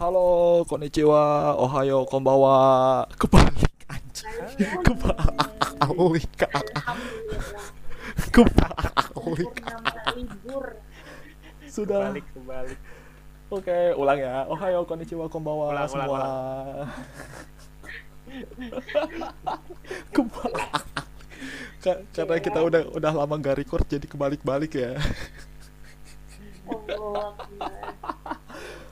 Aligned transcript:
Halo, 0.00 0.64
konnichiwa, 0.64 1.52
ohayo, 1.60 2.08
konbawa. 2.08 3.04
Kebalik 3.20 3.68
anjing. 3.84 4.32
Kebalik. 4.80 6.30
Kebalik. 8.32 9.50
Sudah. 11.68 12.10
Balik 12.16 12.26
kembali. 12.32 12.74
Oke, 13.52 13.78
ulang 13.92 14.18
ya. 14.18 14.48
Ohayo, 14.48 14.88
konnichiwa, 14.88 15.28
konbawa 15.28 15.68
Ulang, 15.68 15.84
ulang, 15.84 15.90
semua. 15.92 16.20
Kebalik. 20.16 20.64
Ka- 21.80 22.00
Karena 22.12 22.36
kita 22.40 22.60
udah 22.64 22.82
udah 22.92 23.12
lama 23.16 23.34
gak 23.36 23.56
record 23.60 23.84
jadi 23.84 24.08
kebalik-balik 24.08 24.72
ya. 24.76 24.96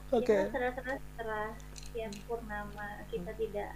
Oke. 0.09 0.49
Kita 0.49 0.57
setelah 0.73 0.97
setelah 0.97 1.45
sekian 1.77 2.11
purnama 2.25 2.87
kita 3.13 3.31
tidak 3.37 3.71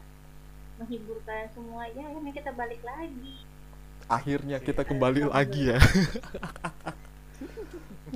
menghibur 0.81 1.21
kalian 1.29 1.49
semua 1.53 1.85
ya 1.93 2.01
akhirnya 2.09 2.33
kita 2.33 2.51
balik 2.57 2.81
lagi. 2.81 3.35
Akhirnya 4.09 4.57
kita 4.57 4.81
kembali 4.81 5.29
lagi 5.29 5.69
ya. 5.73 5.77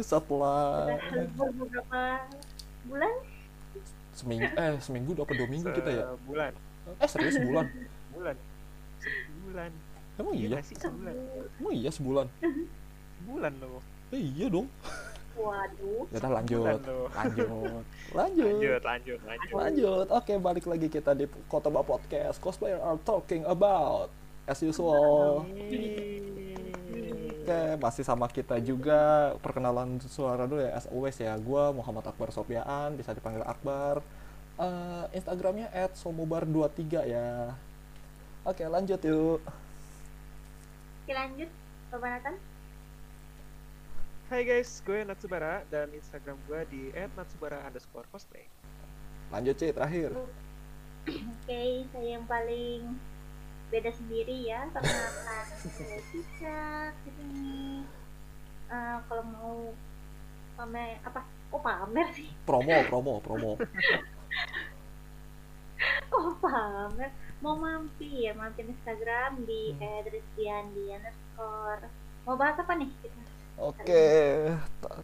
Setelah 0.01 0.89
beberapa 1.37 2.01
bulan. 2.85 3.13
seminggu 4.17 4.49
eh 4.49 4.73
seminggu 4.81 5.13
apa 5.13 5.29
dua 5.37 5.45
minggu 5.45 5.69
kita 5.77 5.89
ya? 5.93 6.05
Bulan. 6.25 6.53
Eh 6.97 7.09
serius 7.09 7.37
sebulan? 7.37 7.69
Bulan. 8.17 8.35
Sebulan. 8.97 9.71
Emang 10.17 10.33
Iya 10.33 10.41
iya? 10.41 10.49
nggak 10.57 10.65
sih 10.65 10.75
sebulan. 10.81 11.15
Emang 11.61 11.73
iya 11.77 11.89
sebulan? 11.93 12.27
Bulan 13.29 13.53
loh. 13.61 13.85
Eh, 14.09 14.21
iya 14.25 14.49
dong. 14.49 14.65
Waduh. 15.37 16.03
Ya 16.09 16.17
udah 16.17 16.31
lanjut. 16.41 16.65
Lanjut. 16.65 17.47
Lanjut. 18.17 18.57
Lanjut, 18.57 18.81
lanjut, 18.81 19.19
lanjut. 19.21 19.53
Lanjut. 19.53 20.07
Oke, 20.09 20.33
balik 20.41 20.65
lagi 20.65 20.87
kita 20.89 21.13
di 21.13 21.29
Kotoba 21.45 21.85
Podcast. 21.85 22.41
Cosplayer 22.41 22.81
are 22.81 22.97
talking 23.05 23.45
about 23.45 24.09
as 24.49 24.57
usual. 24.63 25.45
Oke, 27.47 27.59
masih 27.77 28.03
sama 28.07 28.25
kita 28.31 28.57
juga. 28.63 29.35
Perkenalan 29.43 30.01
suara 30.07 30.49
dulu 30.49 30.63
ya, 30.63 30.73
as 30.73 30.89
always 30.89 31.19
ya. 31.19 31.37
Gua 31.37 31.69
Muhammad 31.75 32.07
Akbar 32.09 32.33
Sopiaan, 32.33 32.97
bisa 32.97 33.13
dipanggil 33.13 33.45
Akbar. 33.45 34.01
Eh, 34.57 35.05
Instagramnya 35.13 35.69
@somubar23 35.93 37.05
ya. 37.05 37.53
Oke, 38.47 38.65
lanjut 38.65 38.99
yuk. 39.03 39.39
Oke 41.03 41.13
lanjut. 41.13 41.51
Bapak 41.91 42.09
Nathan. 42.19 42.35
Hai 44.27 44.43
guys, 44.43 44.83
gue 44.83 45.07
Natsubara 45.07 45.63
dan 45.71 45.87
Instagram 45.95 46.35
gue 46.51 46.59
di 46.67 46.81
@natsubara 47.15 47.63
underscore 47.63 48.03
cosplay. 48.11 48.43
Lanjut 49.31 49.55
sih 49.55 49.71
terakhir. 49.71 50.11
Oke, 51.07 51.87
saya 51.95 52.19
yang 52.19 52.27
paling 52.27 52.99
beda 53.71 53.87
sendiri 53.95 54.51
ya 54.51 54.67
perkenalkan 54.75 55.47
saya 55.71 55.99
Cicak 56.11 56.91
di 57.07 57.11
sini. 57.15 57.87
Eh, 58.67 58.97
kalau 59.07 59.23
mau 59.31 59.55
pamer 60.59 60.99
apa? 61.07 61.23
Oh 61.55 61.63
pamer 61.63 62.11
sih. 62.11 62.27
Promo, 62.43 62.83
promo, 62.91 63.23
promo. 63.23 63.51
Oh 66.11 66.35
pamer. 66.43 67.15
Mau 67.39 67.55
mampir, 67.55 68.35
mampir 68.35 68.67
Instagram 68.67 69.47
di 69.47 69.71
@rizdiandi 69.79 70.99
underscore. 70.99 71.87
Mau 72.27 72.35
bahas 72.35 72.59
apa 72.59 72.75
nih 72.75 72.91
kita? 72.99 73.26
Oke, 73.57 74.05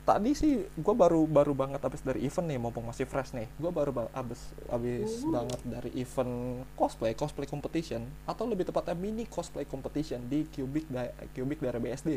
tadi 0.03 0.37
sih 0.37 0.61
gue 0.61 0.93
baru 0.93 1.25
baru 1.25 1.57
banget 1.57 1.81
abis 1.81 2.05
dari 2.05 2.21
event 2.21 2.45
nih, 2.45 2.61
mumpung 2.61 2.85
masih 2.85 3.03
fresh 3.03 3.33
nih. 3.33 3.49
Gue 3.57 3.73
baru 3.73 3.89
ba- 3.89 4.13
abis 4.13 4.37
abis 4.69 5.25
Uh. 5.25 5.33
banget 5.33 5.59
dari 5.65 5.89
event 5.97 6.33
cosplay, 6.73 7.17
cosplay 7.17 7.49
competition, 7.49 8.05
atau 8.23 8.45
lebih 8.45 8.69
tepatnya 8.69 8.93
mini 8.93 9.25
cosplay 9.25 9.65
competition 9.65 10.21
di 10.29 10.45
Cubic 10.47 10.85
da 10.85 11.09
Cubic 11.33 11.57
dari 11.59 11.81
BSD. 11.81 12.09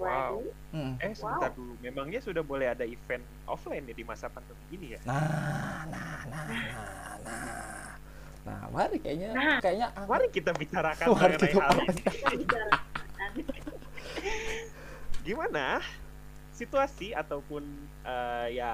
Wow. 0.00 0.40
Hmm. 0.72 0.96
Eh, 0.96 1.12
sebentar 1.12 1.52
dulu. 1.52 1.76
Memangnya 1.78 2.18
sudah 2.18 2.40
boleh 2.40 2.72
ada 2.72 2.82
event 2.82 3.20
offline 3.44 3.84
ya 3.84 3.92
di 3.92 4.02
masa 4.02 4.26
pandemi 4.26 4.64
ini 4.72 4.96
ya? 4.96 4.98
Nah, 5.04 5.20
nah, 5.86 6.24
nah, 6.24 6.44
nah, 6.48 7.14
nah. 7.20 7.92
Nah, 8.42 8.60
mari 8.72 8.96
kayaknya 8.98 9.30
Nah. 9.30 9.58
kayaknya 9.60 9.88
Mari 10.02 10.26
kita 10.32 10.50
bicarakan 10.50 11.06
Mari 11.06 11.36
mengenai 11.36 11.52
kita 11.52 11.62
hal 11.62 11.78
ini. 11.84 12.04
Gimana 15.22 15.78
situasi 16.52 17.14
ataupun 17.14 17.62
eh, 18.02 18.46
ya 18.56 18.72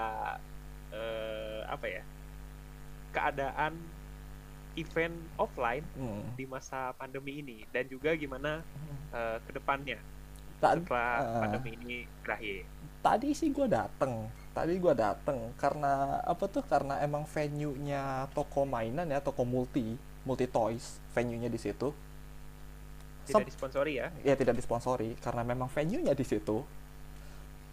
eh, 0.90 1.60
apa 1.64 1.86
ya 1.86 2.02
keadaan 3.12 3.76
event 4.74 5.14
offline 5.36 5.82
Hmm. 5.96 6.22
di 6.34 6.44
masa 6.46 6.94
pandemi 6.94 7.40
ini 7.40 7.64
dan 7.70 7.86
juga 7.88 8.14
gimana 8.14 8.62
eh, 9.10 9.36
ke 9.42 9.50
depannya 9.52 9.98
Tadi, 10.58 10.82
setelah 10.82 11.14
eh, 11.22 11.40
pandemi 11.42 11.70
ini 11.78 11.96
berakhir. 12.22 12.66
tadi 12.98 13.30
sih 13.30 13.54
gue 13.54 13.66
dateng 13.70 14.26
tadi 14.50 14.74
gue 14.74 14.90
dateng 14.90 15.54
karena 15.54 16.18
apa 16.26 16.44
tuh 16.50 16.66
karena 16.66 16.98
emang 16.98 17.22
venue 17.24 17.78
nya 17.78 18.26
toko 18.34 18.66
mainan 18.66 19.06
ya 19.06 19.22
toko 19.22 19.46
multi 19.46 19.94
multi 20.26 20.50
toys 20.50 20.98
venue 21.14 21.38
nya 21.38 21.46
di 21.46 21.62
situ 21.62 21.94
Tidak 23.28 23.48
disponsori 23.48 23.92
ya? 24.00 24.08
ya 24.24 24.34
tidak 24.34 24.56
disponsori 24.56 25.14
karena 25.20 25.42
memang 25.44 25.68
venue 25.68 26.00
nya 26.00 26.16
di 26.16 26.24
situ. 26.24 26.64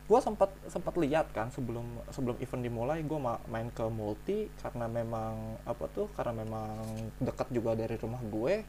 Gue 0.06 0.20
sempat 0.22 0.54
sempat 0.70 0.94
lihat 1.02 1.34
kan 1.34 1.50
sebelum 1.50 1.82
sebelum 2.14 2.38
event 2.38 2.62
dimulai 2.62 3.02
gue 3.02 3.20
main 3.50 3.70
ke 3.74 3.86
multi 3.90 4.52
karena 4.62 4.86
memang 4.86 5.58
apa 5.66 5.90
tuh 5.90 6.12
karena 6.14 6.46
memang 6.46 6.78
dekat 7.18 7.50
juga 7.50 7.74
dari 7.74 7.98
rumah 7.98 8.22
gue. 8.22 8.62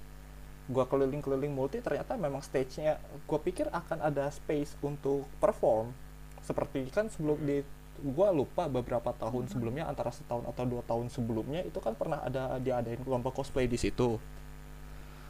Gue 0.66 0.84
keliling-keliling 0.88 1.52
multi 1.52 1.78
ternyata 1.84 2.16
memang 2.16 2.40
stage-nya 2.40 2.96
gue 3.28 3.38
pikir 3.42 3.68
akan 3.68 4.00
ada 4.00 4.32
space 4.32 4.78
untuk 4.80 5.28
perform. 5.36 5.92
Seperti 6.40 6.88
kan 6.88 7.12
sebelum 7.12 7.36
di 7.44 7.60
gue 8.00 8.28
lupa 8.32 8.68
beberapa 8.68 9.12
tahun 9.16 9.48
sebelumnya 9.48 9.88
antara 9.88 10.12
setahun 10.12 10.44
atau 10.44 10.64
dua 10.68 10.82
tahun 10.84 11.08
sebelumnya 11.08 11.64
itu 11.64 11.80
kan 11.80 11.96
pernah 11.96 12.20
ada 12.20 12.60
diadain 12.60 13.00
lomba 13.08 13.32
cosplay 13.32 13.64
di 13.64 13.80
situ 13.80 14.20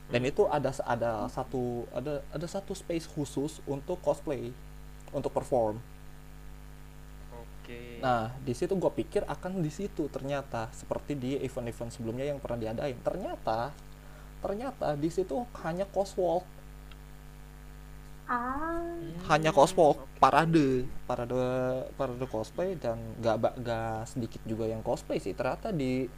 dan 0.07 0.23
itu 0.23 0.47
ada 0.47 0.71
ada 0.87 1.27
satu 1.27 1.83
ada 1.91 2.23
ada 2.31 2.47
satu 2.47 2.73
space 2.79 3.11
khusus 3.11 3.59
untuk 3.67 3.99
cosplay 4.03 4.55
untuk 5.11 5.35
perform. 5.35 5.79
Oke. 7.67 7.99
nah 7.99 8.31
di 8.47 8.55
situ 8.55 8.79
gue 8.79 8.93
pikir 8.95 9.27
akan 9.27 9.59
di 9.59 9.75
situ 9.75 10.07
ternyata 10.07 10.71
seperti 10.71 11.19
di 11.19 11.35
event-event 11.43 11.91
sebelumnya 11.91 12.31
yang 12.31 12.39
pernah 12.39 12.63
diadain. 12.63 12.95
Ternyata 13.03 13.75
ternyata 14.39 14.95
di 14.95 15.11
situ 15.11 15.43
hanya 15.67 15.89
coswalk 15.91 16.47
Ah. 18.27 18.83
hanya 19.31 19.55
coswalk 19.55 20.03
parade 20.19 20.83
parade 21.07 21.39
parade 21.95 22.27
cosplay 22.27 22.75
dan 22.75 22.99
gak 23.23 23.39
gak 23.63 24.03
sedikit 24.11 24.43
juga 24.43 24.67
yang 24.67 24.83
cosplay 24.83 25.23
sih. 25.23 25.31
Ternyata 25.31 25.71
di 25.71 26.11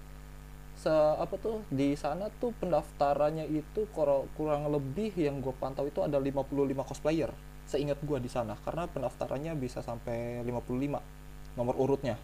se 0.78 0.90
apa 0.94 1.34
tuh 1.42 1.66
di 1.74 1.98
sana 1.98 2.30
tuh 2.38 2.54
pendaftarannya 2.54 3.50
itu 3.50 3.90
kurang 3.90 4.70
lebih 4.70 5.10
yang 5.18 5.42
gue 5.42 5.50
pantau 5.58 5.90
itu 5.90 6.06
ada 6.06 6.22
55 6.22 6.54
cosplayer 6.86 7.34
seingat 7.68 8.00
gue 8.00 8.18
di 8.18 8.30
sana. 8.32 8.56
Karena 8.64 8.88
pendaftarannya 8.88 9.52
bisa 9.60 9.84
sampai 9.84 10.40
55 10.46 11.58
nomor 11.60 11.74
urutnya. 11.76 12.16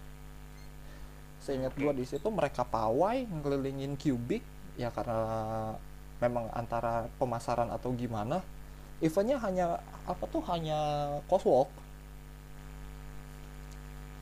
Seingat 1.45 1.77
gue 1.77 1.93
di 1.93 2.09
situ 2.09 2.25
mereka 2.33 2.65
pawai 2.65 3.29
ngelilingin 3.29 4.01
cubic 4.01 4.41
ya 4.81 4.89
karena 4.89 5.21
memang 6.25 6.49
antara 6.57 7.13
pemasaran 7.21 7.69
atau 7.69 7.93
gimana. 7.93 8.41
Eventnya 9.05 9.37
hanya 9.45 9.85
apa 10.09 10.25
tuh 10.31 10.41
hanya 10.49 10.79
coswalk 11.29 11.69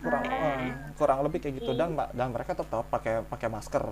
kurang 0.03 0.27
eh, 0.27 0.75
kurang 0.99 1.19
lebih 1.23 1.39
kayak 1.39 1.63
gitu. 1.63 1.71
Oke. 1.71 1.79
dan 1.79 1.95
dan 1.95 2.29
mereka 2.35 2.59
tetap 2.59 2.83
pakai 2.91 3.23
pakai 3.23 3.47
masker 3.47 3.87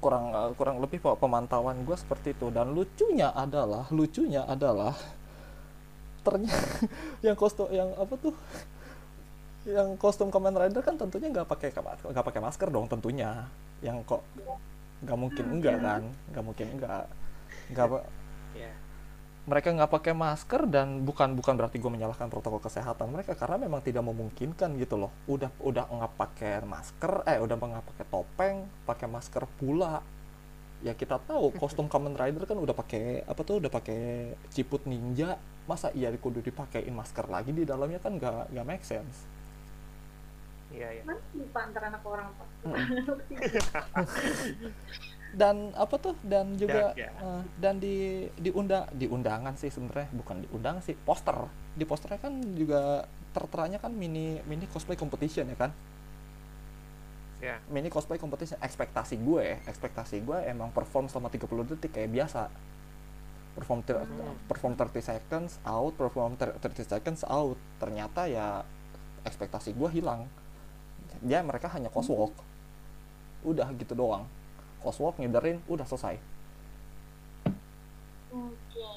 kurang 0.00 0.32
eh, 0.32 0.50
kurang 0.56 0.80
lebih 0.80 1.02
pe- 1.02 1.18
pemantauan 1.18 1.84
gue 1.84 1.96
seperti 1.98 2.32
itu. 2.36 2.48
Dan 2.48 2.72
lucunya 2.72 3.28
adalah 3.34 3.84
lucunya 3.92 4.46
adalah 4.46 4.94
ternyata 6.22 6.86
yang 7.26 7.34
kostum 7.34 7.66
yang 7.74 7.90
apa 7.98 8.14
tuh 8.14 8.34
yang 9.62 9.94
kostum 9.94 10.30
Kamen 10.30 10.58
Rider 10.58 10.82
kan 10.82 10.98
tentunya 10.98 11.30
nggak 11.30 11.46
pakai 11.46 11.70
nggak 11.74 12.26
pakai 12.26 12.40
masker 12.40 12.68
dong 12.70 12.86
tentunya. 12.88 13.46
Yang 13.82 14.06
kok 14.06 14.22
nggak 15.02 15.18
mungkin 15.18 15.44
enggak 15.58 15.76
kan? 15.82 16.02
Nggak 16.30 16.44
mungkin 16.44 16.66
enggak. 16.78 17.04
Nggak 17.70 17.86
Ya. 18.52 18.72
Mereka 19.42 19.74
nggak 19.74 19.90
pakai 19.90 20.14
masker 20.14 20.70
dan 20.70 21.02
bukan 21.02 21.34
bukan 21.34 21.58
berarti 21.58 21.82
gue 21.82 21.90
menyalahkan 21.90 22.30
protokol 22.30 22.62
kesehatan 22.62 23.10
mereka 23.10 23.34
karena 23.34 23.58
memang 23.58 23.82
tidak 23.82 24.06
memungkinkan 24.06 24.78
gitu 24.78 24.94
loh. 24.94 25.10
Udah 25.26 25.50
udah 25.58 25.90
nggak 25.90 26.14
pakai 26.14 26.62
masker 26.62 27.26
eh 27.26 27.42
udah 27.42 27.56
nggak 27.58 27.86
pakai 27.90 28.06
topeng 28.06 28.56
pakai 28.86 29.06
masker 29.10 29.42
pula. 29.58 29.98
Ya 30.82 30.94
kita 30.94 31.18
tahu 31.18 31.54
kostum 31.58 31.90
Kamen 31.90 32.14
Rider 32.14 32.46
kan 32.46 32.58
udah 32.58 32.74
pakai 32.74 33.26
apa 33.26 33.42
tuh 33.42 33.58
udah 33.58 33.70
pakai 33.70 34.34
ciput 34.54 34.86
ninja. 34.86 35.34
Masa 35.66 35.90
iya 35.90 36.14
kudu 36.14 36.38
dipakein 36.38 36.94
masker 36.94 37.26
lagi 37.26 37.50
di 37.50 37.66
dalamnya? 37.66 37.98
Kan 37.98 38.22
nggak 38.22 38.54
nggak 38.54 38.66
make 38.66 38.86
sense. 38.86 39.26
Iya, 40.72 40.88
iya. 40.88 41.02
Mana 41.04 41.20
lupa 41.36 41.68
antara 41.68 41.90
anak 41.90 42.06
orang 42.06 42.28
pak. 42.32 42.48
dan 45.32 45.72
apa 45.72 45.96
tuh 45.96 46.12
dan 46.22 46.52
juga 46.54 46.92
Ya, 46.92 47.08
ya. 47.08 47.10
eh, 47.10 47.42
dan 47.56 47.80
di 47.80 47.96
di 48.36 48.52
undang 48.52 48.84
di 48.92 49.08
undangan 49.08 49.56
sih 49.56 49.72
sebenarnya 49.72 50.12
bukan 50.12 50.44
di 50.44 50.48
undangan 50.50 50.80
sih 50.80 50.92
poster. 50.94 51.34
Di 51.72 51.84
posternya 51.84 52.20
kan 52.20 52.36
juga 52.52 53.08
terteranya 53.32 53.80
kan 53.80 53.90
mini 53.90 54.44
mini 54.44 54.68
cosplay 54.68 54.94
competition 54.94 55.48
ya 55.48 55.56
kan? 55.58 55.72
Ya. 57.42 57.58
mini 57.66 57.90
cosplay 57.90 58.22
competition 58.22 58.54
ekspektasi 58.62 59.18
gue 59.18 59.58
ekspektasi 59.66 60.22
gue 60.22 60.38
emang 60.46 60.70
perform 60.70 61.10
selama 61.10 61.26
30 61.26 61.42
detik 61.66 61.90
kayak 61.90 62.12
biasa. 62.12 62.46
Perform 63.52 63.82
ter- 63.82 63.98
Hmm. 63.98 64.38
perform 64.46 64.78
30 64.78 65.02
seconds 65.02 65.58
out 65.66 65.90
perform 65.92 66.36
ter- 66.36 66.54
30 66.54 66.86
seconds 66.86 67.26
out. 67.26 67.58
Ternyata 67.76 68.30
ya 68.30 68.62
ekspektasi 69.24 69.74
gue 69.74 69.90
hilang. 69.90 70.30
Dia 71.18 71.42
mereka 71.42 71.66
hanya 71.68 71.88
coswalk 71.88 72.30
udah 73.42 73.66
gitu 73.74 73.96
doang 73.96 74.22
coswalk 74.82 75.16
ngiderin 75.16 75.62
udah 75.66 75.86
selesai 75.86 76.18
Oke. 78.32 78.90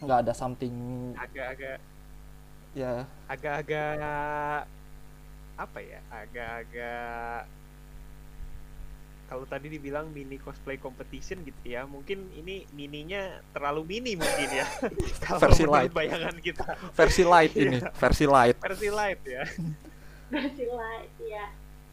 nggak 0.00 0.18
ada 0.24 0.32
something 0.32 0.74
Agak-agak 1.16 1.78
ya 2.70 3.02
agak-agak 3.26 4.64
apa 5.58 5.78
ya? 5.82 6.00
Agak-agak 6.08 7.44
kalau 9.26 9.46
tadi 9.46 9.70
dibilang 9.70 10.10
mini 10.10 10.42
cosplay 10.42 10.74
competition 10.74 11.38
gitu 11.46 11.62
ya, 11.62 11.86
mungkin 11.86 12.26
ini 12.34 12.66
mininya 12.74 13.38
terlalu 13.54 13.86
mini 13.86 14.18
mungkin 14.18 14.48
ya. 14.50 14.66
Kalau 15.22 15.38
Versi 15.38 15.64
light. 15.70 15.94
bayangan 15.94 16.34
kita 16.42 16.66
versi 16.90 17.22
light 17.22 17.54
ini 17.54 17.78
versi 17.94 18.26
light 18.26 18.56
versi 18.58 18.88
light 18.90 19.22
ya. 19.22 19.42
Versi 20.34 20.64
light 20.66 21.14
ya. 21.22 21.44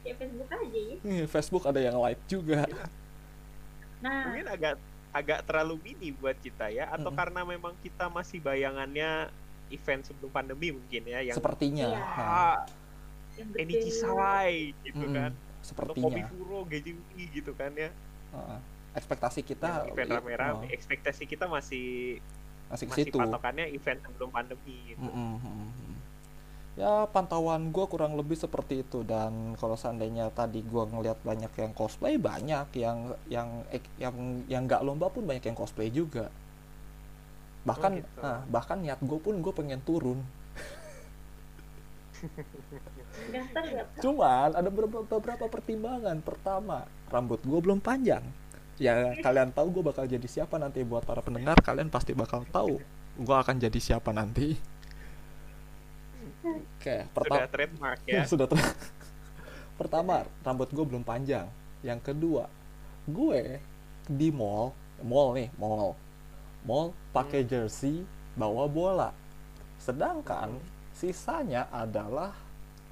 Ya 0.01 0.13
Facebook 0.17 0.49
aja 0.49 0.79
ya. 0.79 1.25
Facebook 1.29 1.63
ada 1.69 1.79
yang 1.83 1.97
light 2.01 2.21
juga 2.25 2.65
Nah, 4.07 4.24
Mungkin 4.25 4.48
agak 4.48 4.74
agak 5.12 5.39
terlalu 5.44 5.75
mini 5.83 6.09
buat 6.13 6.38
kita 6.38 6.69
ya 6.69 6.88
atau 6.88 7.09
Mm-mm. 7.09 7.19
karena 7.19 7.42
memang 7.44 7.74
kita 7.80 8.07
masih 8.07 8.39
bayangannya 8.39 9.27
event 9.68 10.06
sebelum 10.06 10.30
pandemi 10.30 10.71
mungkin 10.71 11.04
ya 11.04 11.19
yang 11.24 11.36
sepertinya 11.36 11.88
Iya. 11.89 12.00
Nah, 12.00 12.15
ah. 12.15 12.57
Enichi 13.54 13.92
Sawai 13.92 14.74
gitu 14.81 14.98
mm-mm, 14.98 15.13
kan. 15.13 15.31
Atau 15.33 15.62
sepertinya 15.62 16.06
Kobi 16.09 16.21
Furo, 16.25 16.59
Gejimi 16.65 17.24
gitu 17.30 17.51
kan 17.54 17.69
ya. 17.75 17.92
Heeh. 18.33 18.59
ekspektasi 18.94 19.45
kita 19.45 19.86
Yang 19.86 19.94
event 19.94 20.09
i- 20.09 20.15
rame-rame, 20.18 20.65
oh, 20.65 20.74
ekspektasi 20.74 21.30
kita 21.30 21.45
masih 21.45 22.18
masih 22.65 22.86
masih 22.89 23.06
situ 23.06 23.18
patokannya 23.21 23.69
event 23.69 24.01
sebelum 24.01 24.30
pandemi 24.33 24.74
gitu. 24.89 25.06
Mm-mm. 25.06 25.38
Ya 26.77 27.09
pantauan 27.09 27.74
gue 27.75 27.85
kurang 27.89 28.13
lebih 28.19 28.38
seperti 28.38 28.85
itu. 28.85 29.01
Dan 29.01 29.57
kalau 29.57 29.75
seandainya 29.75 30.29
tadi 30.31 30.62
gue 30.62 30.83
ngelihat 30.94 31.19
banyak 31.25 31.51
yang 31.57 31.71
cosplay 31.74 32.15
banyak 32.21 32.68
yang 32.77 32.97
yang 33.27 33.50
ek- 33.74 33.94
yang 33.97 34.15
yang 34.51 34.62
nggak 34.69 34.85
lomba 34.85 35.07
pun 35.09 35.24
banyak 35.25 35.44
yang 35.50 35.57
cosplay 35.57 35.89
juga. 35.89 36.29
Bahkan 37.68 37.91
gitu. 38.00 38.09
ah, 38.24 38.41
bahkan 38.47 38.77
niat 38.79 39.00
gue 39.01 39.19
pun 39.19 39.35
gue 39.44 39.53
pengen 39.53 39.81
turun. 39.83 40.19
Cuman 44.01 44.50
ada 44.53 44.69
beberapa, 44.69 45.03
beberapa 45.06 45.45
pertimbangan. 45.50 46.18
Pertama 46.21 46.85
rambut 47.09 47.41
gue 47.41 47.59
belum 47.59 47.80
panjang. 47.81 48.23
Ya 48.77 49.18
kalian 49.25 49.50
tahu 49.53 49.81
gue 49.81 49.83
bakal 49.85 50.06
jadi 50.06 50.25
siapa 50.30 50.62
nanti. 50.62 50.85
Buat 50.85 51.03
para 51.09 51.21
pendengar 51.25 51.57
kalian 51.62 51.89
pasti 51.89 52.13
bakal 52.13 52.45
tahu 52.50 52.77
gue 53.18 53.33
akan 53.38 53.57
jadi 53.57 53.80
siapa 53.81 54.13
nanti 54.13 54.76
oke. 56.55 56.95
Pertama 57.11 57.35
Sudah 57.44 57.49
trademark 57.51 57.99
ya. 58.07 58.23
sudah 58.31 58.47
ter- 58.47 58.77
pertama 59.77 60.25
rambut 60.41 60.69
gue 60.71 60.85
belum 60.85 61.03
panjang. 61.03 61.47
Yang 61.83 62.13
kedua 62.13 62.45
gue 63.07 63.63
di 64.07 64.29
mall 64.31 64.75
mall 65.03 65.35
nih 65.35 65.49
mall. 65.59 65.94
Mall 66.67 66.91
pakai 67.15 67.44
jersey 67.47 68.03
bawa 68.35 68.65
bola. 68.67 69.09
Sedangkan 69.77 70.57
sisanya 70.91 71.69
adalah 71.69 72.33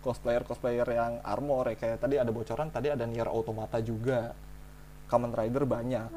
cosplayer 0.05 0.45
cosplayer 0.45 0.85
yang 0.85 1.19
armor 1.25 1.73
ya. 1.73 1.75
Kayak 1.75 1.97
tadi 2.05 2.15
ada 2.21 2.31
bocoran 2.31 2.69
tadi 2.69 2.93
ada 2.93 3.03
Nier 3.09 3.27
Automata 3.27 3.81
juga. 3.81 4.31
Kamen 5.05 5.33
Rider 5.33 5.65
banyak. 5.69 6.09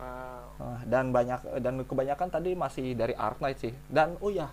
Wow. 0.00 0.56
Nah, 0.60 0.80
dan 0.88 1.12
banyak 1.12 1.40
dan 1.60 1.84
kebanyakan 1.84 2.28
tadi 2.32 2.56
masih 2.56 2.96
dari 2.96 3.12
Ark 3.12 3.40
Knight 3.40 3.58
sih. 3.60 3.72
Dan 3.88 4.16
oh 4.24 4.32
ya, 4.32 4.48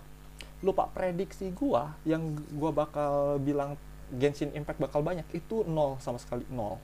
lupa 0.58 0.90
prediksi 0.90 1.54
gua 1.54 1.94
yang 2.02 2.34
gua 2.54 2.74
bakal 2.74 3.38
bilang 3.38 3.78
Genshin 4.10 4.50
Impact 4.56 4.80
bakal 4.80 5.04
banyak 5.04 5.26
itu 5.30 5.62
nol 5.68 6.00
sama 6.00 6.16
sekali 6.18 6.42
nol. 6.48 6.80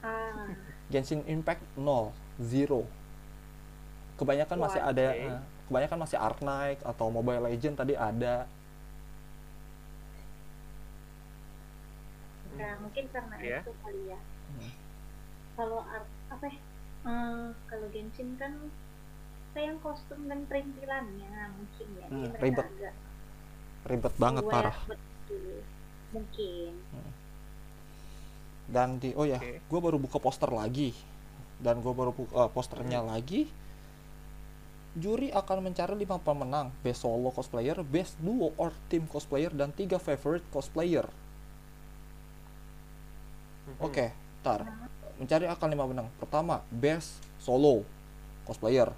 ah, 0.00 0.52
Genshin 0.88 1.24
Impact 1.26 1.62
nol, 1.74 2.12
zero. 2.38 2.84
Kebanyakan 4.16 4.58
Wah, 4.60 4.64
masih 4.68 4.80
ada 4.84 5.06
eh, 5.16 5.38
kebanyakan 5.66 5.98
masih 6.04 6.18
Ark 6.20 6.38
Knight 6.40 6.78
atau 6.84 7.08
Mobile 7.08 7.48
Legend 7.48 7.74
tadi 7.76 7.94
ada. 7.96 8.44
nah 12.50 12.76
mungkin 12.82 13.04
karena 13.08 13.34
Iya. 13.40 13.60
itu 13.64 13.72
kali 13.80 14.02
ya. 14.10 14.18
Hmm. 14.20 14.72
Kalau 15.56 15.80
art 15.80 16.08
apa 16.28 16.44
ya? 16.44 16.60
Eh, 17.00 17.46
kalau 17.64 17.86
Genshin 17.88 18.36
kan 18.36 18.52
kayak 19.50 19.82
kostum 19.82 20.30
dan 20.30 20.46
perintilannya 20.46 21.34
mungkin 21.58 21.86
ya. 21.98 22.06
Hmm, 22.06 22.30
ribet. 22.38 22.66
agak 22.66 22.94
Ribet 23.80 24.14
banget 24.20 24.44
parah. 24.46 24.76
betul. 24.86 25.64
Mungkin. 26.12 26.72
Dan 28.70 29.02
di 29.02 29.10
oh 29.18 29.26
ya, 29.26 29.40
Oke. 29.42 29.58
gua 29.66 29.80
baru 29.82 29.98
buka 29.98 30.22
poster 30.22 30.50
lagi. 30.52 30.94
Dan 31.58 31.82
gua 31.82 31.92
baru 31.96 32.14
buka 32.14 32.46
eh, 32.46 32.50
posternya 32.54 33.02
lagi. 33.02 33.50
Juri 34.90 35.30
akan 35.30 35.70
mencari 35.70 35.94
lima 35.94 36.18
pemenang, 36.18 36.74
best 36.82 37.06
solo 37.06 37.30
cosplayer, 37.30 37.78
best 37.86 38.18
duo 38.18 38.50
or 38.58 38.74
team 38.90 39.06
cosplayer, 39.06 39.54
dan 39.54 39.70
tiga 39.70 40.02
favorite 40.02 40.42
cosplayer. 40.50 41.06
Mhm. 43.70 43.86
Oke, 43.86 44.10
tar. 44.42 44.66
Mencari 45.18 45.46
akan 45.46 45.66
lima 45.70 45.84
pemenang. 45.86 46.08
Pertama, 46.18 46.58
best 46.74 47.22
solo 47.38 47.86
cosplayer, 48.42 48.90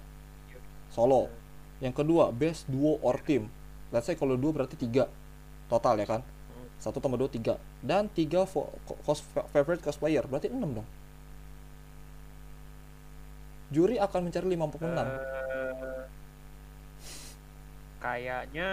solo. 0.93 1.27
Yang 1.81 2.05
kedua, 2.05 2.29
best 2.29 2.69
duo 2.69 3.01
or 3.01 3.17
team. 3.25 3.49
Let's 3.89 4.05
say 4.05 4.15
kalau 4.15 4.37
dua 4.37 4.53
berarti 4.53 4.77
tiga 4.77 5.09
total 5.67 5.97
ya 5.97 6.05
kan? 6.05 6.21
Satu 6.77 7.01
tambah 7.01 7.17
dua 7.17 7.27
tiga. 7.27 7.57
Dan 7.81 8.07
tiga 8.13 8.45
cos 8.45 9.25
favorite 9.51 9.81
cosplayer 9.81 10.23
berarti 10.29 10.53
enam 10.53 10.81
dong. 10.81 10.87
Juri 13.73 13.97
akan 13.97 14.29
mencari 14.29 14.45
lima 14.45 14.69
pemenang. 14.69 15.09
Eh, 15.17 16.05
kayaknya 17.97 18.69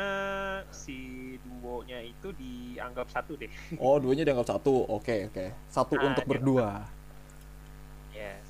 si 0.69 0.99
duonya 1.41 2.05
itu 2.05 2.35
dianggap 2.37 3.09
satu 3.09 3.33
deh. 3.41 3.49
Oh, 3.81 3.97
duanya 3.97 4.29
dianggap 4.29 4.59
satu. 4.59 4.85
Oke, 4.93 5.33
oke. 5.33 5.57
Satu 5.73 5.97
Nah, 5.97 6.13
untuk 6.13 6.29
berdua. 6.29 6.85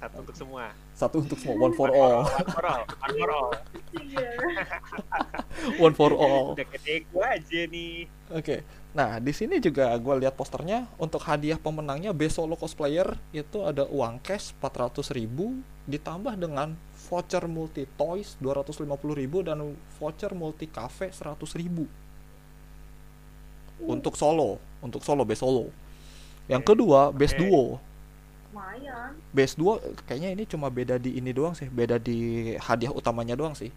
Satu 0.01 0.17
untuk 0.25 0.37
semua. 0.37 0.65
Satu 0.97 1.17
untuk 1.21 1.37
semua. 1.37 1.57
One 1.61 1.75
for 1.77 1.93
all. 1.93 2.25
One 2.25 2.49
for 2.49 2.65
all, 2.65 2.83
one 2.89 3.15
for 3.21 3.31
all. 3.31 3.51
Iya. 4.01 4.29
One 5.85 5.95
for 5.95 6.13
all. 6.17 6.57
Udah 6.57 6.69
gede 6.73 7.05
gua 7.13 7.37
aja 7.37 7.61
nih. 7.69 8.09
Oke. 8.33 8.65
Nah, 8.91 9.23
di 9.23 9.31
sini 9.31 9.63
juga 9.63 9.95
gue 9.95 10.15
lihat 10.25 10.35
posternya 10.35 10.91
untuk 10.99 11.23
hadiah 11.23 11.61
pemenangnya 11.61 12.11
Best 12.11 12.41
Solo 12.41 12.59
Cosplayer 12.59 13.15
itu 13.31 13.63
ada 13.63 13.87
uang 13.87 14.19
cash 14.19 14.51
400.000 14.59 15.15
ditambah 15.87 16.35
dengan 16.35 16.75
voucher 17.07 17.47
multi 17.47 17.87
toys 17.95 18.35
250.000 18.43 19.47
dan 19.47 19.79
voucher 20.01 20.33
multi 20.35 20.67
cafe 20.67 21.15
100.000 21.15 22.01
untuk 23.87 24.15
solo, 24.19 24.61
untuk 24.85 25.01
solo 25.01 25.23
Best 25.25 25.41
Solo. 25.41 25.73
Yang 26.51 26.75
kedua, 26.75 27.15
Best. 27.15 27.39
Duo. 27.39 27.79
Lumayan. 28.51 29.15
Best 29.31 29.55
Duo 29.57 29.79
kayaknya 30.05 30.35
ini 30.35 30.45
cuma 30.47 30.67
beda 30.69 30.99
di 30.99 31.15
ini 31.17 31.31
doang 31.31 31.55
sih, 31.55 31.71
beda 31.71 32.03
di 32.03 32.53
hadiah 32.59 32.91
utamanya 32.91 33.39
doang 33.39 33.55
sih. 33.55 33.71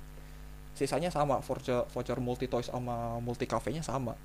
Sisanya 0.73 1.13
sama, 1.13 1.37
voucher 1.45 1.85
voucher 1.93 2.17
multi 2.17 2.49
toys 2.49 2.73
sama 2.73 3.21
multi 3.21 3.45
cafe-nya 3.45 3.85
sama. 3.85 4.17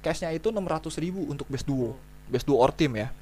Cashnya 0.00 0.32
itu 0.32 0.48
600.000 0.48 1.12
untuk 1.28 1.44
best 1.52 1.68
duo. 1.68 1.92
Best 2.32 2.48
duo 2.48 2.56
or 2.56 2.72
team 2.72 2.96
ya. 2.96 3.12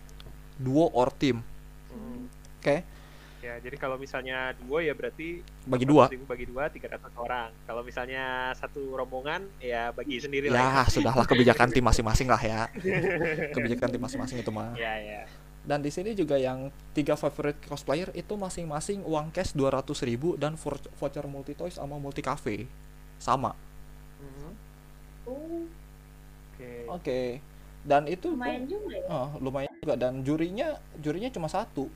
Duo 0.54 0.86
or 0.94 1.10
team. 1.10 1.42
Hmm. 1.90 2.30
Oke, 2.62 2.86
Ya, 3.38 3.54
jadi 3.62 3.78
kalau 3.78 3.94
misalnya 3.94 4.50
duo 4.58 4.82
ya 4.82 4.98
berarti 4.98 5.46
bagi 5.62 5.86
dua. 5.86 6.10
100.000 6.10 6.26
bagi 6.26 6.44
dua 6.50 6.66
300 6.66 7.00
orang. 7.14 7.48
Kalau 7.70 7.86
misalnya 7.86 8.50
satu 8.58 8.98
rombongan 8.98 9.46
ya 9.62 9.94
bagi 9.94 10.18
sendiri 10.18 10.50
lah. 10.50 10.82
Ya, 10.82 10.90
sudahlah 10.90 11.22
kebijakan 11.30 11.70
tim 11.70 11.86
masing-masing 11.86 12.26
lah 12.26 12.42
ya. 12.42 12.66
Kebijakan 13.54 13.94
tim 13.94 14.02
masing-masing 14.02 14.42
itu 14.42 14.50
mah. 14.50 14.74
Ya, 14.74 14.98
ya. 14.98 15.22
Dan 15.68 15.84
di 15.84 15.92
sini 15.92 16.16
juga 16.16 16.40
yang 16.40 16.72
tiga 16.96 17.12
favorite 17.14 17.60
cosplayer 17.68 18.08
itu 18.16 18.32
masing-masing 18.34 19.04
uang 19.04 19.28
cash 19.30 19.52
200.000 19.52 20.40
dan 20.40 20.56
vouch- 20.56 20.88
voucher 20.96 21.26
multi 21.28 21.52
toys 21.52 21.76
sama 21.76 22.00
multi 22.00 22.24
cafe. 22.24 22.64
Sama. 23.20 23.52
Mhm. 24.18 24.50
Oh, 25.28 25.62
Oke. 26.56 26.72
Oke. 26.88 27.20
dan 27.86 28.04
itu 28.10 28.34
pun 28.34 28.42
lumayan 28.42 28.64
juga 28.68 28.90
ya 28.90 29.06
eh, 29.06 29.28
lumayan 29.38 29.72
juga 29.80 29.94
dan 29.96 30.12
jurinya 30.26 30.68
jurinya 30.98 31.30
cuma 31.30 31.48
satu 31.48 31.86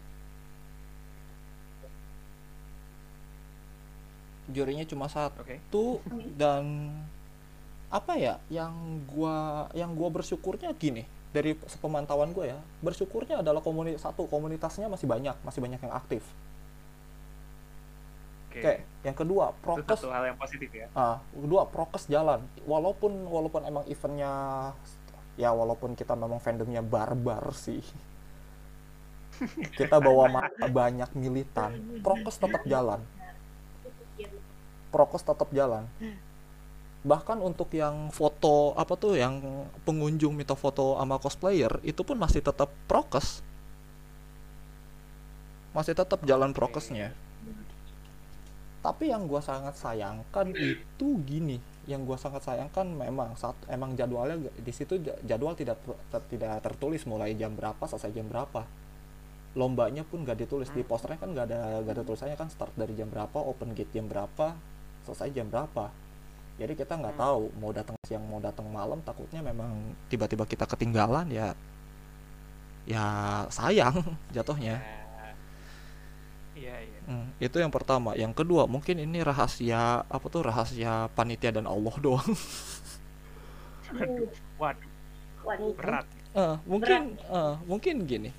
jurinya 4.51 4.85
cuma 4.85 5.07
satu 5.07 6.03
Oke. 6.03 6.27
dan 6.35 6.91
apa 7.93 8.17
ya 8.17 8.35
yang 8.49 8.73
gua 9.07 9.69
yang 9.77 9.93
gua 9.95 10.09
bersyukurnya 10.11 10.73
gini 10.75 11.05
dari 11.33 11.57
sepemantauan 11.65 12.37
gue 12.37 12.53
ya 12.53 12.61
bersyukurnya 12.85 13.41
adalah 13.41 13.65
komunitas 13.65 14.05
satu 14.05 14.29
komunitasnya 14.29 14.87
masih 14.87 15.09
banyak 15.09 15.37
masih 15.43 15.61
banyak 15.65 15.81
yang 15.81 15.95
aktif 15.97 16.23
Oke. 18.53 18.61
Oke, 18.61 18.75
yang 19.09 19.17
kedua 19.17 19.57
Itu 19.57 19.65
prokes 19.65 19.97
satu 19.97 20.13
hal 20.13 20.29
yang 20.29 20.37
positif 20.37 20.69
ya. 20.77 20.87
ah 20.93 21.17
kedua 21.33 21.65
prokes 21.73 22.05
jalan 22.05 22.45
walaupun 22.69 23.25
walaupun 23.25 23.65
emang 23.65 23.85
eventnya 23.89 24.33
ya 25.41 25.57
walaupun 25.57 25.97
kita 25.97 26.13
memang 26.13 26.37
fandomnya 26.37 26.85
barbar 26.85 27.49
sih 27.57 27.81
kita 29.81 29.97
bawa 29.97 30.29
banyak 30.69 31.09
militan 31.17 31.81
prokes 32.05 32.37
tetap 32.37 32.61
jalan 32.69 33.01
prokes 34.93 35.25
tetap 35.25 35.49
jalan 35.57 35.89
bahkan 37.03 37.43
untuk 37.43 37.75
yang 37.75 38.15
foto 38.15 38.79
apa 38.79 38.95
tuh 38.95 39.19
yang 39.19 39.43
pengunjung 39.83 40.39
minta 40.39 40.55
foto 40.55 40.95
sama 40.95 41.19
cosplayer 41.19 41.83
itu 41.83 42.07
pun 42.07 42.15
masih 42.15 42.39
tetap 42.39 42.71
prokes. 42.87 43.43
Masih 45.75 45.99
tetap 45.99 46.23
jalan 46.23 46.55
prokesnya. 46.55 47.11
Tapi 48.83 49.11
yang 49.11 49.27
gua 49.27 49.43
sangat 49.43 49.75
sayangkan 49.79 50.55
itu 50.55 51.09
gini. 51.27 51.59
Yang 51.91 52.03
gua 52.07 52.19
sangat 52.19 52.43
sayangkan 52.47 52.87
memang 52.87 53.35
saat 53.35 53.57
emang 53.67 53.99
jadwalnya 53.99 54.39
di 54.53 54.73
situ 54.75 54.99
ja- 55.03 55.19
jadwal 55.27 55.59
tidak 55.59 55.83
ter- 55.83 56.27
tidak 56.31 56.63
tertulis. 56.63 57.03
Mulai 57.09 57.35
jam 57.35 57.57
berapa 57.57 57.83
selesai 57.83 58.15
jam 58.15 58.31
berapa. 58.31 58.63
Lombanya 59.59 60.07
pun 60.07 60.23
gak 60.23 60.39
ditulis. 60.39 60.71
Di 60.71 60.85
posternya 60.85 61.19
kan 61.19 61.35
gak 61.35 61.47
ada 61.51 61.83
gak 61.83 61.95
ada 61.99 62.03
tulisannya 62.05 62.37
kan 62.39 62.49
start 62.53 62.73
dari 62.77 62.95
jam 62.95 63.09
berapa 63.11 63.39
open 63.43 63.75
gate 63.75 63.91
jam 63.97 64.07
berapa 64.07 64.55
selesai 65.03 65.35
jam 65.35 65.51
berapa 65.51 65.91
jadi 66.57 66.73
kita 66.73 66.95
nggak 66.95 67.17
Hmm. 67.17 67.25
tahu 67.25 67.43
mau 67.59 67.73
datang 67.73 67.97
siang 68.05 68.25
mau 68.29 68.39
datang 68.39 68.69
malam 68.69 69.01
takutnya 69.01 69.41
memang 69.41 69.73
tiba-tiba 70.07 70.45
kita 70.45 70.69
ketinggalan 70.69 71.27
ya 71.29 71.57
ya 72.85 73.05
sayang 73.49 73.95
jatuhnya. 74.37 74.83
Iya, 76.53 76.77
iya. 76.79 77.01
Hmm, 77.09 77.27
itu 77.41 77.57
yang 77.59 77.73
pertama. 77.73 78.13
Yang 78.15 78.45
kedua 78.45 78.69
mungkin 78.69 79.01
ini 79.01 79.25
rahasia 79.25 80.05
apa 80.07 80.27
tuh 80.29 80.45
rahasia 80.47 81.09
panitia 81.17 81.51
dan 81.51 81.65
Allah 81.67 81.95
doang. 82.05 82.29
Waduh, 83.93 84.29
waduh, 84.61 84.91
Waduh. 85.43 85.73
berat. 85.75 86.07
Eh, 86.33 86.57
mungkin 86.65 87.01
eh, 87.19 87.55
mungkin 87.67 87.95
gini. 88.05 88.31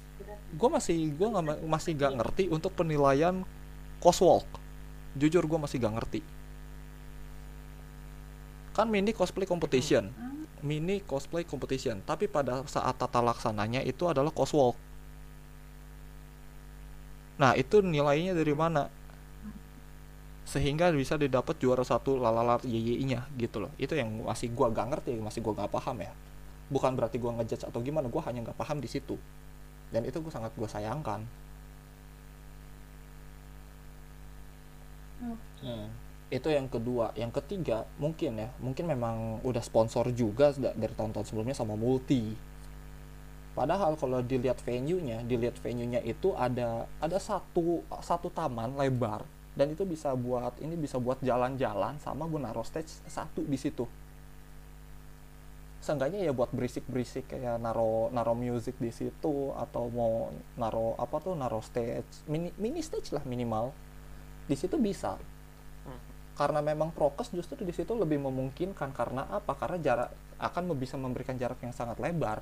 Gue 0.54 0.70
masih 0.70 1.10
gue 1.14 1.28
nggak 1.28 1.66
masih 1.66 1.92
gak 1.98 2.14
ngerti 2.22 2.44
untuk 2.50 2.72
penilaian 2.78 3.42
coswalk. 4.00 4.46
Jujur 5.18 5.46
gue 5.46 5.60
masih 5.60 5.78
gak 5.82 5.94
ngerti 5.98 6.22
kan 8.74 8.90
mini 8.90 9.14
cosplay 9.14 9.46
competition. 9.48 10.10
Mini 10.66 11.00
cosplay 11.06 11.46
competition. 11.46 12.02
Tapi 12.04 12.26
pada 12.28 12.66
saat 12.66 12.98
tata 12.98 13.22
laksananya 13.22 13.82
itu 13.86 14.10
adalah 14.10 14.34
coswalk 14.34 14.76
nah 17.34 17.58
itu 17.58 17.82
nilainya 17.82 18.38
dari 18.38 18.54
mana? 18.54 18.90
Sehingga 20.46 20.92
bisa 20.94 21.18
didapat 21.18 21.58
juara 21.58 21.82
satu 21.82 22.20
lalalar 22.20 22.62
YYI 22.62 23.04
nya 23.10 23.22
gitu 23.40 23.64
loh. 23.64 23.72
Itu 23.80 23.98
yang 23.98 24.22
masih 24.22 24.54
gua 24.54 24.70
gak 24.70 24.88
ngerti 24.92 25.18
masih 25.18 25.40
gua 25.42 25.66
gak 25.66 25.72
paham 25.74 25.98
ya. 26.04 26.14
Bukan 26.70 26.94
berarti 26.94 27.18
gua 27.18 27.34
ngejudge 27.42 27.66
atau 27.66 27.80
gimana 27.82 28.08
gua 28.12 28.22
hanya 28.30 28.46
nggak 28.46 28.60
paham 28.60 28.78
di 28.78 28.90
situ. 28.92 29.18
Dan 29.94 30.10
itu 30.10 30.18
gue 30.18 30.34
sangat 30.34 30.50
gue 30.58 30.66
sayangkan. 30.66 31.22
Hmm. 35.62 35.88
Itu 36.32 36.48
yang 36.48 36.72
kedua. 36.72 37.12
Yang 37.18 37.44
ketiga 37.44 37.84
mungkin 38.00 38.40
ya 38.40 38.50
mungkin 38.62 38.86
memang 38.88 39.44
udah 39.44 39.64
sponsor 39.64 40.12
juga 40.16 40.54
da- 40.56 40.76
dari 40.76 40.94
tahun-tahun 40.96 41.28
sebelumnya 41.28 41.58
sama 41.58 41.76
multi. 41.76 42.34
Padahal 43.54 43.94
kalau 44.02 44.18
dilihat 44.26 44.58
venue-nya 44.66 45.22
dilihat 45.22 45.62
venue-nya 45.62 46.02
itu 46.02 46.34
ada 46.34 46.90
ada 46.98 47.18
satu 47.22 47.86
satu 48.02 48.34
taman 48.34 48.74
lebar. 48.78 49.26
Dan 49.54 49.78
itu 49.78 49.86
bisa 49.86 50.18
buat 50.18 50.58
ini 50.58 50.74
bisa 50.74 50.98
buat 50.98 51.22
jalan-jalan 51.22 52.02
sama 52.02 52.26
gue 52.26 52.42
naruh 52.42 52.66
stage 52.66 52.90
satu 53.06 53.46
di 53.46 53.54
situ. 53.54 53.86
Seenggaknya 55.84 56.26
ya 56.26 56.32
buat 56.34 56.50
berisik-berisik 56.50 57.30
kayak 57.30 57.62
naro 57.62 58.10
naro 58.10 58.34
music 58.34 58.80
di 58.82 58.90
situ 58.90 59.54
atau 59.54 59.92
mau 59.94 60.34
naro 60.58 60.98
apa 60.98 61.22
tuh 61.22 61.38
naro 61.38 61.62
stage 61.62 62.26
mini 62.26 62.50
mini 62.58 62.82
stage 62.82 63.14
lah 63.14 63.22
minimal. 63.28 63.70
Di 64.50 64.56
situ 64.58 64.82
bisa. 64.82 65.20
Karena 66.34 66.66
memang 66.66 66.90
prokes 66.90 67.30
justru 67.30 67.62
di 67.62 67.74
situ 67.74 67.94
lebih 67.94 68.18
memungkinkan 68.18 68.90
karena 68.94 69.30
apa 69.30 69.54
karena 69.54 69.78
jarak 69.78 70.10
akan 70.42 70.74
bisa 70.74 70.98
memberikan 70.98 71.38
jarak 71.38 71.62
yang 71.62 71.72
sangat 71.74 72.02
lebar 72.02 72.42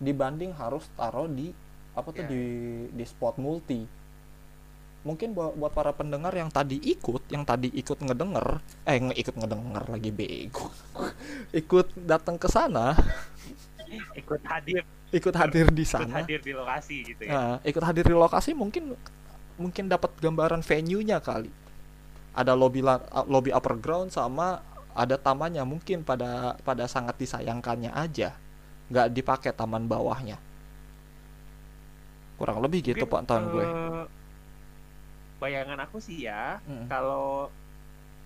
dibanding 0.00 0.56
harus 0.56 0.88
taruh 0.96 1.28
di 1.28 1.52
apa 1.94 2.08
tuh 2.10 2.24
Ya. 2.24 2.28
di 2.32 2.42
di 2.90 3.04
spot 3.06 3.38
multi 3.38 3.86
mungkin 5.04 5.36
buat, 5.36 5.52
buat 5.54 5.72
para 5.76 5.92
pendengar 5.92 6.32
yang 6.32 6.48
tadi 6.48 6.80
ikut 6.80 7.28
yang 7.28 7.44
tadi 7.44 7.68
ikut 7.70 8.00
ngedenger 8.00 8.64
eh 8.88 8.96
nge 8.98 9.14
ikut 9.20 9.34
ngedenger 9.36 9.84
lagi 9.92 10.10
bego 10.10 10.72
ikut 11.60 11.92
datang 12.08 12.40
ke 12.40 12.48
sana 12.48 12.96
Ikut 14.16 14.42
hadir, 14.42 14.82
ikut 15.14 15.34
hadir 15.36 15.66
di 15.70 15.84
ikut 15.86 15.92
sana 15.94 16.24
hadir 16.24 16.40
di 16.42 16.50
lokasi 16.50 16.96
gitu 17.06 17.22
ya. 17.28 17.30
Nah, 17.30 17.54
ikut 17.62 17.82
hadir 17.84 18.04
di 18.10 18.16
lokasi 18.16 18.50
mungkin 18.56 18.98
mungkin 19.54 19.86
dapat 19.86 20.10
gambaran 20.18 20.66
venue-nya 20.66 21.22
kali. 21.22 21.46
Ada 22.34 22.52
lobby 22.52 22.82
lobby 23.26 23.54
upper 23.54 23.78
ground 23.78 24.10
sama 24.10 24.58
ada 24.94 25.14
tamannya 25.14 25.62
mungkin 25.62 26.02
pada 26.02 26.54
pada 26.62 26.84
sangat 26.86 27.14
disayangkannya 27.18 27.90
aja. 27.90 28.34
nggak 28.84 29.16
dipakai 29.16 29.48
taman 29.56 29.88
bawahnya. 29.88 30.36
Kurang 32.36 32.60
lebih 32.60 32.84
gitu 32.84 33.08
Mungkin, 33.08 33.16
Pak 33.16 33.22
tahun 33.24 33.44
gue. 33.48 33.64
eh, 33.64 34.04
Bayangan 35.40 35.78
aku 35.88 36.04
sih 36.04 36.28
ya, 36.28 36.60
Mm. 36.68 36.86
kalau 36.92 37.48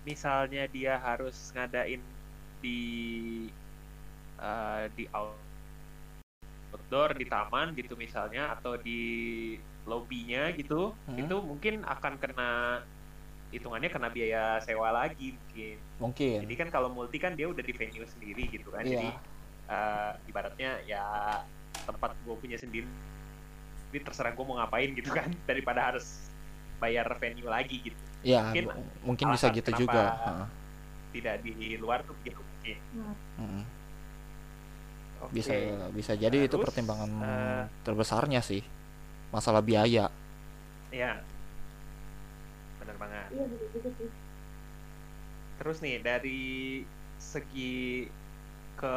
misalnya 0.03 0.67
dia 0.67 0.99
harus 0.99 1.35
ngadain 1.55 2.03
di 2.59 2.79
eh, 4.35 4.83
di 4.95 5.03
out- 5.11 5.39
outdoor 6.71 7.15
di 7.15 7.25
taman 7.25 7.71
gitu 7.71 7.95
misalnya 7.95 8.55
atau 8.55 8.75
di 8.75 8.99
lobbynya 9.83 10.51
gitu 10.55 10.91
Hmm. 11.07 11.17
itu 11.19 11.35
mungkin 11.39 11.83
akan 11.83 12.13
kena 12.19 12.51
hitungannya 13.49 13.89
kena 13.89 14.09
biaya 14.09 14.61
sewa 14.61 14.89
lagi 14.89 15.33
mungkin 15.33 15.75
Mungkin. 15.97 16.37
jadi 16.45 16.55
kan 16.55 16.67
kalau 16.69 16.89
multi 16.89 17.17
kan 17.17 17.33
dia 17.33 17.45
udah 17.45 17.59
di 17.59 17.73
venue 17.73 18.05
sendiri 18.05 18.45
gitu 18.47 18.69
kan 18.69 18.85
jadi 18.85 19.09
Iya. 19.09 19.19
eh, 19.69 20.11
ibaratnya 20.27 20.71
ya 20.85 21.03
tempat 21.85 22.13
gue 22.19 22.35
punya 22.35 22.55
sendiri 22.55 22.85
jadi 23.89 24.05
terserah 24.05 24.31
gue 24.31 24.45
mau 24.45 24.57
ngapain 24.57 24.93
gitu 24.93 25.09
kan 25.09 25.29
daripada 25.49 25.93
harus 25.93 26.29
bayar 26.77 27.09
venue 27.17 27.45
lagi 27.45 27.81
gitu 27.83 27.99
Iya, 28.19 28.51
mungkin 28.51 28.65
mungkin 29.01 29.25
bisa 29.31 29.47
gitu 29.49 29.71
juga. 29.73 30.03
Heeh. 30.19 30.45
tidak 31.09 31.35
di 31.39 31.55
luar 31.75 32.03
tuh 32.03 32.13
gitu 32.21 32.37
mungkin 32.37 32.77
Mm-mm. 33.39 33.63
Oke. 35.19 35.31
Bisa 35.35 35.51
bisa 35.91 36.13
jadi 36.15 36.37
itu 36.37 36.51
Terus, 36.51 36.63
pertimbangan 36.63 37.11
eh, 37.19 37.63
terbesarnya 37.83 38.39
sih. 38.39 38.63
Masalah 39.29 39.59
biaya. 39.59 40.07
ya 40.89 41.21
banget 43.01 43.31
Iya 43.33 43.43
juga 43.73 43.89
sih. 43.97 44.09
terus 45.59 45.77
nih 45.83 45.95
dari 46.07 46.41
segi 47.19 48.07
ke 48.79 48.93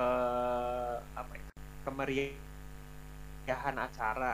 apa 1.20 1.32
ya 1.38 1.44
kemeriahan 1.84 2.38
acara 3.86 4.32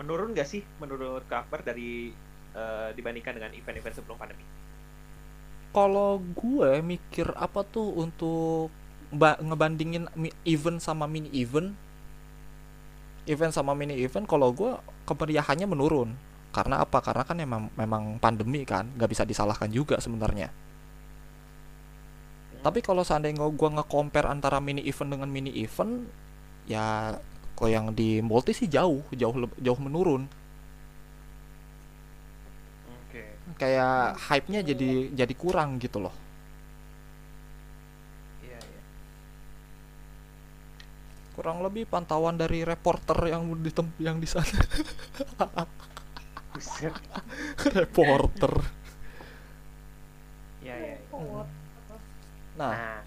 menurun 0.00 0.30
gak 0.38 0.48
sih 0.52 0.62
menurut 0.82 1.22
Kak 1.30 1.40
Akbar 1.48 1.60
dari 1.68 1.90
eh, 2.60 2.88
dibandingkan 2.96 3.34
dengan 3.36 3.52
event-event 3.58 3.94
sebelum 3.96 4.16
pandemi 4.20 4.44
Kalau 5.76 6.12
gue 6.40 6.70
mikir 6.92 7.28
apa 7.46 7.60
tuh 7.74 7.88
untuk 8.04 8.72
ba- 9.20 9.38
ngebandingin 9.48 10.04
event 10.54 10.78
sama 10.86 11.04
mini 11.14 11.28
event, 11.42 11.68
event 13.32 13.52
sama 13.56 13.72
mini 13.80 13.94
event, 14.06 14.26
kalau 14.32 14.48
gue 14.60 14.70
kemeriahannya 15.08 15.66
menurun. 15.72 16.10
Karena 16.56 16.80
apa? 16.80 17.04
Karena 17.04 17.22
kan 17.28 17.36
memang 17.36 17.68
memang 17.76 18.16
pandemi 18.16 18.64
kan, 18.64 18.88
nggak 18.96 19.10
bisa 19.12 19.28
disalahkan 19.28 19.68
juga 19.68 20.00
sebenarnya. 20.00 20.48
Tapi 22.64 22.80
kalau 22.80 23.04
seandainya 23.04 23.44
gue 23.44 23.70
nge-compare 23.76 24.26
antara 24.26 24.58
mini 24.58 24.82
event 24.88 25.10
dengan 25.12 25.28
mini 25.28 25.52
event, 25.60 26.08
ya 26.64 27.14
kalau 27.56 27.70
yang 27.70 27.86
di 27.92 28.24
multi 28.24 28.56
sih 28.56 28.66
jauh, 28.72 29.04
jauh 29.12 29.36
jauh 29.60 29.80
menurun. 29.80 30.24
oke 32.90 33.22
Kayak 33.60 34.16
hype-nya 34.28 34.60
jadi 34.64 35.12
jadi 35.12 35.34
kurang 35.36 35.76
gitu 35.78 36.00
loh. 36.00 36.14
iya 38.44 38.58
iya 38.58 38.82
kurang 41.36 41.60
lebih 41.60 41.84
pantauan 41.84 42.40
dari 42.40 42.64
reporter 42.64 43.18
yang 43.28 43.44
di 43.60 43.70
yang 44.00 44.16
di 44.16 44.28
sana. 44.28 44.56
reporter 47.74 48.52
ya 50.66 50.74
ya 50.76 50.76
ya. 50.76 50.96
Repot. 50.96 51.46
nah 52.56 52.72
Nah, 52.72 53.00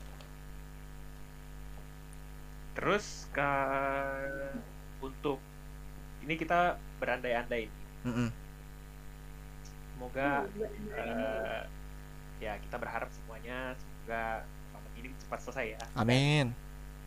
terus 2.75 3.27
ke 3.33 3.51
untuk 5.01 5.39
ini 6.23 6.35
kita 6.39 6.77
berandai-andai. 6.99 7.67
nih. 7.67 7.69
mm-mm. 8.05 8.29
Semoga 9.93 10.47
eh, 10.95 11.61
ya 12.39 12.55
kita 12.63 12.79
berharap 12.79 13.11
semuanya 13.11 13.75
semoga 13.75 14.47
ini 14.95 15.11
cepat 15.19 15.39
selesai 15.43 15.65
ya. 15.75 15.79
amin 15.95 16.55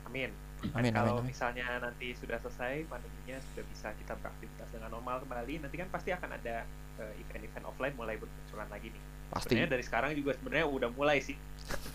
Amin. 0.07 0.31
Dan 0.63 0.71
amin 0.79 0.93
kalau 0.95 1.19
amin 1.19 1.27
misalnya 1.27 1.67
nanti 1.83 2.15
sudah 2.15 2.39
selesai 2.39 2.87
pandeminya 2.87 3.37
sudah 3.51 3.65
bisa 3.67 3.89
kita 3.99 4.15
beraktivitas 4.23 4.69
dengan 4.71 4.91
normal 4.95 5.19
kembali, 5.27 5.55
nanti 5.67 5.77
kan 5.77 5.89
pasti 5.91 6.15
akan 6.15 6.31
ada 6.39 6.63
eh, 7.03 7.13
event-event 7.23 7.65
offline 7.67 7.95
mulai 7.99 8.15
bermunculan 8.17 8.69
lagi 8.71 8.89
nih. 8.95 9.03
pasti 9.33 9.57
Sebenarnya 9.57 9.71
dari 9.75 9.85
sekarang 9.85 10.11
juga 10.13 10.37
sebenarnya 10.37 10.67
udah 10.69 10.91
mulai 10.93 11.19
sih. 11.19 11.37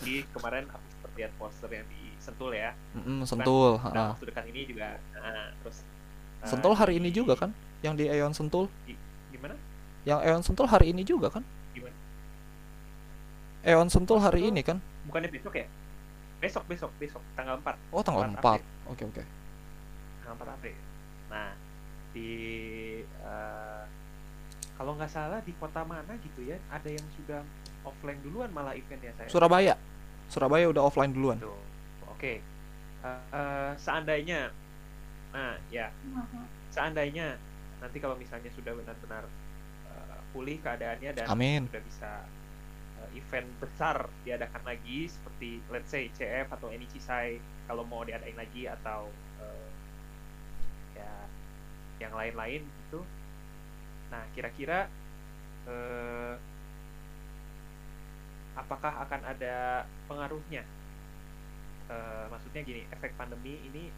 Jadi 0.01 0.25
kemarin 0.33 0.65
aku 0.67 0.85
sempat 0.89 1.11
lihat 1.15 1.31
poster 1.37 1.69
yang 1.69 1.85
di 1.87 2.01
Sentul 2.17 2.51
ya. 2.51 2.75
Mm-mm, 2.91 3.23
sentul 3.23 3.79
Nah, 3.79 3.83
ha-ha. 3.87 4.05
waktu 4.11 4.25
dekat 4.27 4.45
ini 4.51 4.67
juga 4.67 4.99
nah, 5.15 5.47
terus 5.63 5.77
eh, 6.43 6.49
sentul 6.49 6.73
hari 6.75 6.99
ini 6.99 7.09
juga 7.13 7.33
kan 7.39 7.51
yang 7.79 7.95
di 7.95 8.09
Eon 8.09 8.33
Sentul 8.33 8.67
Gimana? 9.31 9.55
yang 10.03 10.19
Eon 10.25 10.43
Sentul 10.43 10.67
hari 10.67 10.91
ini 10.91 11.07
juga 11.07 11.29
kan 11.31 11.43
Gimana? 11.71 11.95
Eon 13.63 13.87
Sentul 13.87 14.19
hari 14.19 14.43
Sentul? 14.43 14.51
ini 14.51 14.61
kan 14.65 14.77
Bukannya 15.07 15.29
besok 15.31 15.55
ya? 15.55 15.67
Besok, 16.37 16.63
besok, 16.69 16.91
besok 17.01 17.21
tanggal 17.33 17.57
4. 17.61 17.93
oh 17.93 18.01
tanggal 18.05 18.29
4 18.29 18.37
4 18.37 18.37
April. 18.37 18.61
oke 18.93 19.03
oke 19.09 19.23
Tanggal 20.21 20.35
4 20.37 20.55
April. 20.57 20.77
Nah, 21.33 21.49
di 22.13 22.31
eh, 23.03 23.83
kalau 24.77 24.93
nggak 24.93 25.09
salah 25.09 25.39
di 25.41 25.53
kota 25.57 25.81
mana 25.81 26.13
gitu 26.21 26.45
ya, 26.45 26.61
ada 26.69 26.89
yang 26.89 27.05
sudah 27.17 27.41
offline 27.81 28.21
duluan 28.21 28.49
malah 28.53 28.77
eventnya 28.77 29.09
saya. 29.17 29.29
Surabaya 29.29 29.73
Surabaya 30.29 30.69
udah 30.69 30.83
offline 30.85 31.09
duluan. 31.15 31.41
Oke. 32.13 32.43
Eh, 33.05 33.21
eh, 33.33 33.71
seandainya 33.77 34.51
nah 35.27 35.53
ya 35.69 35.91
seandainya 36.73 37.35
nanti 37.83 37.97
kalau 38.01 38.15
misalnya 38.17 38.49
sudah 38.57 38.73
benar-benar 38.73 39.27
eh, 39.91 40.17
pulih 40.33 40.57
keadaannya 40.63 41.11
dan 41.13 41.25
amin 41.29 41.67
sudah 41.69 41.83
bisa 41.83 42.11
event 43.15 43.47
besar 43.61 44.09
diadakan 44.25 44.63
lagi 44.65 45.07
seperti 45.07 45.61
let's 45.71 45.91
say 45.91 46.09
CF 46.11 46.51
atau 46.51 46.71
NICISAI 46.71 47.39
kalau 47.67 47.83
mau 47.83 48.03
diadain 48.03 48.35
lagi 48.35 48.67
atau 48.67 49.11
eh, 49.43 49.69
ya 50.97 51.13
yang 52.03 52.13
lain-lain 52.15 52.63
gitu. 52.63 53.03
Nah, 54.11 54.23
kira-kira 54.31 54.87
eh, 55.67 56.35
apakah 58.57 59.05
akan 59.07 59.21
ada 59.27 59.85
pengaruhnya? 60.07 60.63
Eh, 61.87 62.25
maksudnya 62.31 62.61
gini, 62.63 62.83
efek 62.91 63.15
pandemi 63.15 63.59
ini 63.67 63.91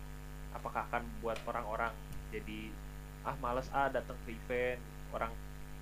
apakah 0.53 0.85
akan 0.89 1.05
membuat 1.05 1.37
orang-orang 1.45 1.93
jadi 2.33 2.73
ah 3.25 3.35
males 3.41 3.69
ah 3.73 3.89
datang 3.91 4.17
ke 4.25 4.33
event 4.33 4.81
orang 5.13 5.33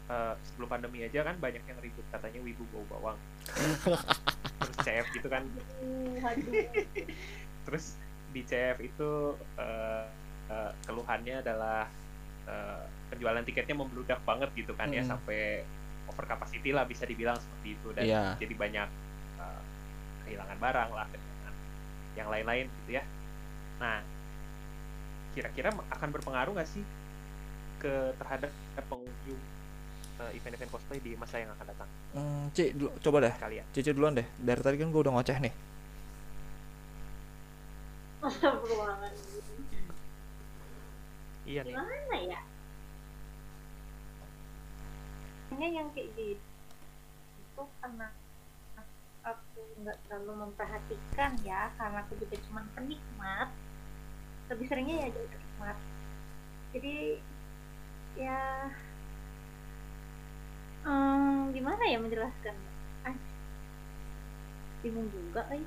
eh, 0.08 0.34
sebelum 0.42 0.68
pandemi 0.70 1.02
aja 1.02 1.22
kan 1.22 1.36
banyak 1.36 1.62
yang 1.62 1.80
ribut 1.80 2.06
katanya 2.08 2.40
wibu 2.40 2.64
bau 2.70 2.86
bawang 2.90 3.18
terus 4.60 4.78
CF 4.80 5.08
gitu 5.12 5.28
kan 5.28 5.44
Uh, 5.78 6.18
aduh. 6.24 6.66
terus 7.64 7.96
di 8.30 8.42
CF 8.42 8.78
itu 8.80 9.10
eh, 9.56 10.04
eh, 10.48 10.72
keluhannya 10.84 11.40
adalah 11.40 11.88
eh, 12.44 12.82
penjualan 13.08 13.42
tiketnya 13.42 13.76
membludak 13.76 14.20
banget 14.24 14.50
gitu 14.54 14.72
kan 14.74 14.90
ya 14.90 15.00
Mm. 15.00 15.10
sampai 15.10 15.64
over 16.08 16.24
capacity 16.26 16.72
lah 16.72 16.84
bisa 16.84 17.04
dibilang 17.04 17.36
seperti 17.36 17.68
itu 17.74 17.88
dan 17.92 18.04
Iya. 18.04 18.24
jadi 18.38 18.54
banyak 18.54 18.90
eh, 19.38 19.62
kehilangan 20.24 20.58
barang 20.58 20.90
lah 20.92 21.08
kehilangan 21.08 21.54
yang 22.16 22.28
lain-lain 22.28 22.66
gitu 22.84 22.92
ya 22.94 23.04
nah 23.78 24.02
kira-kira 25.32 25.70
akan 25.70 26.10
berpengaruh 26.10 26.52
nggak 26.52 26.66
sih 26.68 26.82
ke 27.78 27.94
terhadap 28.18 28.50
pengunjung 28.84 29.38
event-event 30.34 30.72
cosplay 30.74 31.00
di 31.00 31.14
masa 31.14 31.40
yang 31.42 31.52
akan 31.54 31.66
datang 31.70 31.90
Hmm, 32.18 32.50
Ci, 32.56 32.74
dulu, 32.74 32.90
coba 33.04 33.18
deh. 33.30 33.34
kalian 33.38 33.66
Cici 33.76 33.92
duluan 33.94 34.18
deh. 34.18 34.26
Dari 34.42 34.62
tadi 34.64 34.76
kan 34.82 34.90
gue 34.90 35.02
udah 35.06 35.14
ngoceh 35.14 35.38
nih. 35.38 35.54
Iya 41.48 41.64
nih 41.64 41.72
Gimana 41.72 42.16
ya? 42.28 42.40
Kayaknya 45.48 45.68
yang 45.80 45.88
kayak 45.96 46.12
gitu 46.20 46.44
itu 47.58 47.64
karena 47.82 48.08
aku 49.26 49.60
nggak 49.82 49.98
terlalu 50.06 50.34
memperhatikan 50.46 51.32
ya 51.42 51.74
karena 51.74 52.06
aku 52.06 52.14
juga 52.22 52.38
cuma 52.46 52.62
penikmat 52.78 53.50
lebih 54.54 54.66
seringnya 54.70 54.96
ya 55.02 55.08
jadi 55.10 55.28
penikmat 55.34 55.78
jadi 56.78 56.96
ya 58.22 58.42
hmm, 60.86 61.50
gimana 61.58 61.77
ya 61.88 61.98
menjelaskan 62.00 62.56
ah, 63.08 63.16
bingung 64.84 65.08
juga 65.10 65.48
eh. 65.56 65.64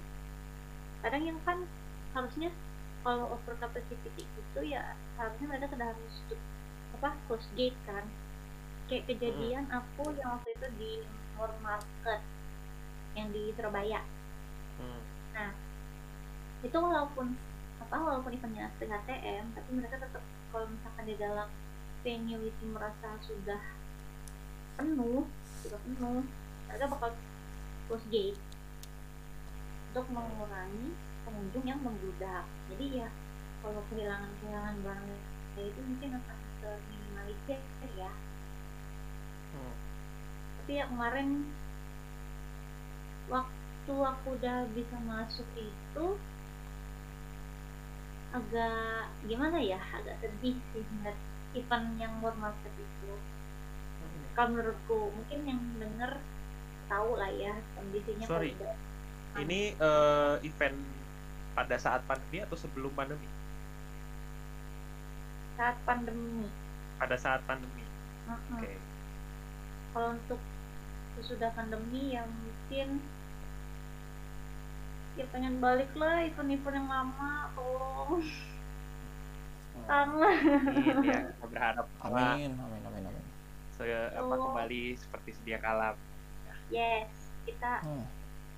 kadang 1.01 1.25
yang 1.25 1.39
kan 1.49 1.65
harusnya 2.13 2.53
kalau 3.01 3.33
over 3.33 3.57
capacity 3.57 4.25
itu 4.29 4.61
ya 4.61 4.93
harusnya 5.17 5.47
mereka 5.49 5.73
sudah 5.73 5.87
harus 5.89 6.15
apa 7.01 7.17
close 7.25 7.49
gate 7.57 7.77
kan 7.89 8.05
kayak 8.93 9.09
kejadian 9.09 9.65
aku 9.73 10.13
yang 10.19 10.37
waktu 10.37 10.53
itu 10.53 10.67
di 10.77 10.93
Mall 11.39 11.55
Market 11.65 12.21
yang 13.17 13.33
di 13.33 13.55
Surabaya 13.57 14.05
Hmm. 14.81 15.53
itu 16.65 16.73
walaupun 16.73 17.37
apa 17.85 17.97
walaupun 18.01 18.33
eventnya 18.33 18.73
PHTM 18.81 19.53
tapi 19.53 19.71
mereka 19.77 20.01
tetap 20.01 20.25
kalau 20.53 20.67
misalkan 20.73 21.05
di 21.05 21.17
dalam 21.21 21.49
venue 22.01 22.41
itu 22.49 22.65
merasa 22.65 23.17
sudah 23.21 23.61
penuh 24.81 25.29
sudah 25.61 25.81
penuh 25.85 26.25
mereka 26.71 26.87
bakal 26.89 27.11
close 27.91 28.07
gate. 28.09 28.39
Untuk 29.91 30.07
mengurangi 30.15 30.95
pengunjung 31.27 31.65
yang 31.67 31.81
membludak 31.83 32.47
jadi 32.73 33.07
ya 33.07 33.09
kalau 33.61 33.83
kehilangan 33.93 34.31
kehilangan 34.41 34.77
barang 34.81 35.07
ya 35.59 35.63
itu 35.67 35.81
mungkin 35.85 36.11
akan 36.17 36.39
terminimalisir 36.63 37.61
ya. 37.99 38.13
Hmm. 39.51 39.75
tapi 40.63 40.79
ya 40.79 40.85
kemarin 40.87 41.51
waktu 43.27 43.95
aku 43.95 44.27
udah 44.39 44.71
bisa 44.71 44.97
masuk 45.03 45.49
itu 45.59 46.07
agak 48.31 49.11
gimana 49.27 49.59
ya 49.59 49.83
agak 49.91 50.23
sedih 50.23 50.55
sih 50.71 50.87
ngeliat 50.87 51.19
event 51.59 51.99
yang 51.99 52.15
world 52.23 52.39
market 52.39 52.71
itu 52.79 53.13
kalau 54.35 54.49
menurutku 54.57 54.99
mungkin 55.15 55.41
yang 55.45 55.61
denger 55.79 56.13
tahu 56.91 57.11
lah 57.19 57.31
ya 57.31 57.55
kondisinya 57.79 58.27
Sorry. 58.27 58.53
Ini 59.39 59.61
eh, 59.79 60.35
event 60.43 60.79
pada 61.55 61.77
saat 61.79 62.03
pandemi 62.07 62.43
atau 62.43 62.57
sebelum 62.59 62.91
pandemi? 62.95 63.29
saat 65.61 65.77
pandemi 65.85 66.49
Pada 66.97 67.17
saat 67.21 67.45
pandemi. 67.45 67.85
Mm-mm. 68.25 68.57
Oke. 68.57 68.73
kalau 69.91 70.15
untuk 70.15 70.41
sesudah 71.19 71.51
pandemi 71.53 72.15
ya 72.15 72.23
mungkin 72.25 73.03
ya 75.19 75.25
pengen 75.35 75.59
balik 75.59 75.91
lah 75.99 76.23
event-event 76.25 76.77
yang 76.79 76.89
lama 76.89 77.51
tolong 77.59 78.23
kangen 79.91 80.23
Amin 80.71 80.97
ya, 81.03 81.21
berharap 81.43 81.87
Amin, 82.07 82.55
amin, 82.55 82.83
amin, 82.87 83.03
amin. 83.11 83.20
Se- 83.81 83.89
apa 84.13 84.29
Oh. 84.31 84.41
kembali 84.47 84.83
seperti 84.95 85.31
sedia 85.33 85.57
kala. 85.57 85.97
yes 86.69 87.09
kita 87.43 87.81
Hmm. 87.81 88.05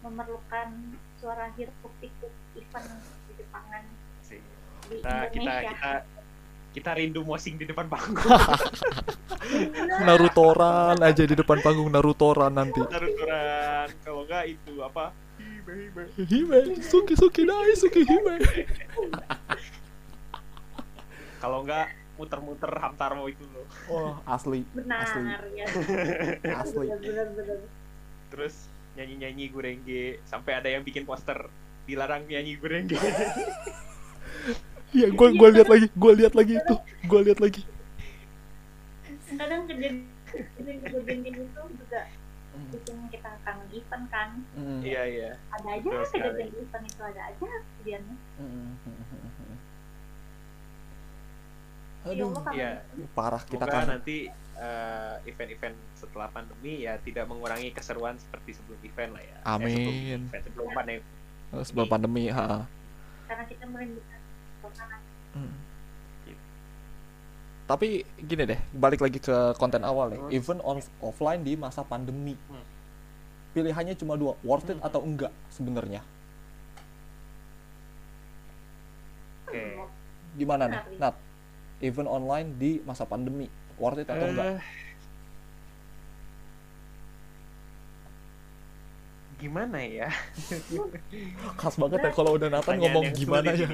memerlukan 0.02 0.68
suara 1.16 1.48
hiruk 1.54 1.72
pikuk 1.96 2.28
event 2.52 2.90
di 3.24 3.38
Jepangan 3.38 3.84
Sih. 4.20 4.42
di 4.82 4.98
Kita 4.98 5.30
kita 5.30 5.38
Indonesia 5.38 5.70
kita 5.70 5.92
kita 6.72 6.90
rindu 6.92 7.20
mosing 7.22 7.54
di 7.54 7.64
depan 7.64 7.86
panggung. 7.86 8.16
Narutoran 10.02 10.98
aja 10.98 11.22
di 11.22 11.32
depan 11.32 11.60
panggung 11.60 11.86
Narutoran 11.86 12.50
nanti. 12.50 12.80
Taruturan 12.82 13.86
kalau 14.02 14.24
enggak 14.24 14.44
itu 14.50 14.74
apa? 14.80 15.12
Hibe 15.38 15.72
hibe. 15.78 16.02
Hime, 16.18 16.58
suki 16.80 17.14
suki 17.14 17.44
dai, 17.44 17.72
suki 17.74 18.02
hime. 18.02 18.36
Kalau 21.38 21.60
enggak 21.60 21.86
muter-muter 22.22 22.70
Hamtaro 22.70 23.26
itu 23.26 23.42
loh. 23.50 23.66
Wah, 23.90 24.22
asli, 24.30 24.62
benar 24.70 25.02
Asli. 25.02 25.26
ya 25.58 25.66
asli. 26.62 26.86
benar 26.86 27.26
benar 27.34 27.58
benar 27.58 27.58
Terus 28.30 28.54
nyanyi-nyanyi 28.94 29.50
gurengge 29.50 30.04
sampai 30.22 30.52
ada 30.54 30.70
yang 30.70 30.86
bikin 30.86 31.02
poster 31.02 31.50
dilarang 31.82 32.22
nyanyi 32.30 32.54
gurengge. 32.54 32.94
Iya, 34.92 35.08
gue 35.08 35.28
gue 35.32 35.48
lihat 35.56 35.68
lagi, 35.72 35.86
gue 35.88 36.12
lihat 36.20 36.34
lagi 36.36 36.52
itu, 36.60 36.74
gue 37.08 37.20
lihat 37.24 37.40
lagi. 37.40 37.64
kadang 39.32 39.64
kejadian 39.64 40.04
kejadian 40.28 41.24
itu 41.24 41.40
juga 41.72 42.00
bikin 42.68 42.96
kita 43.08 43.32
kangen 43.40 43.68
event 43.72 44.04
kan 44.12 44.28
Mm, 44.52 44.84
Iya 44.84 45.02
iya. 45.08 45.30
ada 45.48 45.68
aja 45.72 45.88
kejadian 46.04 46.52
event 46.52 46.84
itu 46.84 47.00
ada 47.00 47.22
aja 47.32 47.40
kejadiannya 47.80 48.16
mm, 48.36 48.68
ya 52.02 52.10
Aduh, 52.12 52.30
Iya. 52.50 52.70
parah 53.14 53.42
kita 53.42 53.64
kan. 53.64 53.86
nanti 53.88 54.26
eh, 54.54 55.14
event-event 55.26 55.74
setelah 55.94 56.28
pandemi 56.28 56.82
ya 56.82 56.94
tidak 57.00 57.26
mengurangi 57.26 57.70
keseruan 57.70 58.14
seperti 58.14 58.54
sebelum 58.54 58.78
event 58.82 59.10
lah 59.14 59.22
ya. 59.22 59.36
Eh, 59.36 59.48
Amin. 59.48 59.70
sebelum 59.74 59.94
event, 60.28 60.42
sebelum 60.44 60.68
pandemi. 60.70 61.02
Sebelum 61.52 61.86
pandemi, 61.86 62.24
ha. 62.28 62.64
karena 63.26 63.44
kita 63.44 63.64
merindukan 63.66 64.20
suasana 64.60 64.96
Mm. 65.32 65.54
Tapi 67.62 67.88
gini 68.20 68.44
deh, 68.44 68.60
balik 68.70 69.00
lagi 69.00 69.16
ke 69.16 69.32
konten 69.56 69.80
awal 69.80 70.12
ya. 70.12 70.20
Hmm. 70.20 70.28
Event 70.34 70.60
on 70.60 70.76
offline 71.00 71.40
di 71.40 71.56
masa 71.56 71.80
pandemi. 71.80 72.36
Hmm. 72.50 72.60
Pilihannya 73.52 73.96
cuma 73.96 74.12
dua, 74.12 74.36
worth 74.44 74.68
it 74.68 74.76
Hmm. 74.76 74.84
atau 74.84 75.00
enggak 75.00 75.32
sebenarnya. 75.48 76.04
Oke. 79.46 79.64
Gimana 80.36 80.64
nih? 80.68 80.80
Nat? 81.00 81.14
Event 81.82 82.08
online 82.08 82.54
di 82.56 82.78
masa 82.86 83.02
pandemi, 83.02 83.50
worth 83.76 84.00
it 84.00 84.08
atau 84.08 84.26
enggak? 84.30 84.46
Eh, 84.56 84.60
gimana 89.42 89.78
ya? 89.82 90.08
Khas 91.60 91.74
banget 91.74 91.98
ya 91.98 92.10
kalau 92.14 92.38
udah 92.38 92.46
Nathan 92.46 92.78
ngomong 92.78 93.10
gimana 93.10 93.50
ya. 93.50 93.66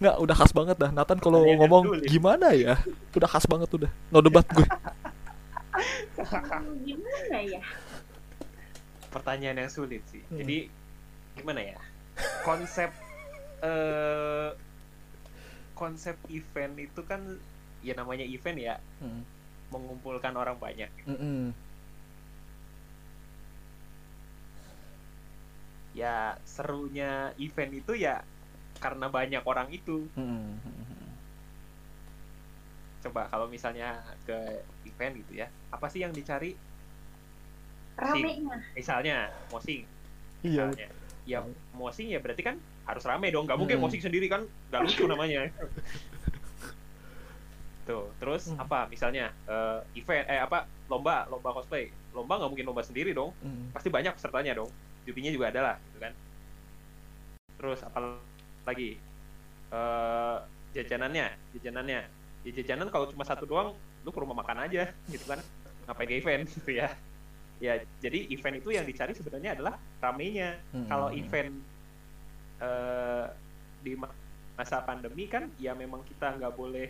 Nggak, 0.00 0.16
udah 0.16 0.34
khas 0.34 0.52
banget 0.56 0.76
dah. 0.80 0.90
Nathan 0.90 1.20
kalau 1.20 1.44
ngomong 1.44 1.84
sulit. 1.92 2.08
gimana 2.08 2.56
ya, 2.56 2.80
udah 3.12 3.28
khas 3.28 3.44
banget 3.44 3.68
udah. 3.68 3.90
No 4.08 4.24
debat 4.24 4.48
gue. 4.48 4.64
Gimana 6.86 7.38
ya 7.42 7.62
Pertanyaan 9.10 9.66
yang 9.66 9.70
sulit 9.70 10.02
sih. 10.10 10.22
Hmm. 10.30 10.38
Jadi 10.42 10.70
gimana 11.38 11.60
ya? 11.62 11.78
Konsep 12.46 12.90
eh 13.62 14.48
konsep 15.74 16.14
event 16.30 16.78
itu 16.78 17.02
kan 17.02 17.20
ya 17.82 17.92
namanya 17.94 18.24
event 18.24 18.58
ya 18.58 18.74
Hmm. 19.02 19.22
mengumpulkan 19.68 20.32
orang 20.32 20.54
banyak. 20.56 20.88
Mm-mm. 21.04 21.50
Ya 25.94 26.34
serunya 26.42 27.30
event 27.38 27.70
itu 27.70 27.94
ya 27.94 28.22
karena 28.82 29.06
banyak 29.06 29.42
orang 29.46 29.70
itu. 29.70 30.10
Mm-mm. 30.18 30.58
Coba 33.02 33.28
kalau 33.30 33.46
misalnya 33.46 34.00
ke 34.26 34.64
event 34.88 35.14
gitu 35.22 35.38
ya, 35.38 35.46
apa 35.70 35.86
sih 35.86 36.02
yang 36.02 36.10
dicari? 36.10 36.56
ramenya 37.94 38.58
Misalnya 38.74 39.30
mosing, 39.54 39.86
Iya. 40.42 40.66
misalnya. 40.66 40.88
Ya 41.24 41.38
mosing 41.72 42.10
ya 42.10 42.18
berarti 42.18 42.42
kan 42.42 42.58
harus 42.84 43.04
rame 43.04 43.28
dong. 43.28 43.44
Gak 43.44 43.56
mungkin 43.56 43.76
Hmm. 43.80 43.84
mosing 43.88 44.00
sendiri 44.00 44.28
kan 44.28 44.44
gak 44.70 44.80
lucu 44.84 45.04
namanya. 45.12 45.48
Tuh, 47.84 48.08
terus 48.16 48.48
Hmm. 48.48 48.64
apa? 48.64 48.88
Misalnya 48.88 49.28
eh, 49.44 49.78
event 50.00 50.24
eh 50.24 50.40
apa? 50.40 50.64
Lomba, 50.88 51.28
lomba 51.28 51.52
cosplay. 51.52 51.92
Lomba 52.16 52.40
nggak 52.40 52.50
mungkin 52.52 52.66
lomba 52.68 52.80
sendiri 52.84 53.12
dong. 53.12 53.32
Mm. 53.42 53.72
Pasti 53.74 53.88
banyak 53.90 54.14
pesertanya 54.16 54.52
dong. 54.56 54.70
Jurinya 55.04 55.32
juga 55.32 55.50
ada 55.50 55.60
lah, 55.60 55.76
gitu 55.90 55.98
kan. 55.98 56.12
Terus 57.58 57.80
apa 57.82 57.98
lagi? 58.64 58.96
Eh 59.68 60.36
jajanannya, 60.76 61.26
jajanannya. 61.56 62.00
Ya 62.44 62.50
jajanan 62.54 62.88
kalau 62.88 63.08
cuma 63.10 63.24
satu 63.24 63.44
doang, 63.44 63.72
lu 64.04 64.10
ke 64.12 64.20
rumah 64.20 64.36
makan 64.38 64.64
aja, 64.68 64.92
gitu 65.10 65.24
kan. 65.26 65.40
Ngapain 65.88 66.08
ke 66.08 66.14
event 66.20 66.42
gitu 66.46 66.70
ya. 66.72 66.88
Ya, 67.58 67.80
jadi 67.98 68.28
event 68.30 68.60
itu 68.60 68.70
yang 68.72 68.84
dicari 68.84 69.12
sebenarnya 69.12 69.56
adalah 69.56 69.74
ramenya. 69.98 70.60
Mm-mm. 70.70 70.88
Kalau 70.88 71.08
event 71.10 71.52
eh 72.64 73.24
di 73.84 73.92
ma- 73.94 74.16
masa 74.54 74.80
pandemi 74.80 75.28
kan 75.28 75.52
ya 75.58 75.76
memang 75.76 76.00
kita 76.04 76.32
nggak 76.32 76.54
boleh 76.54 76.88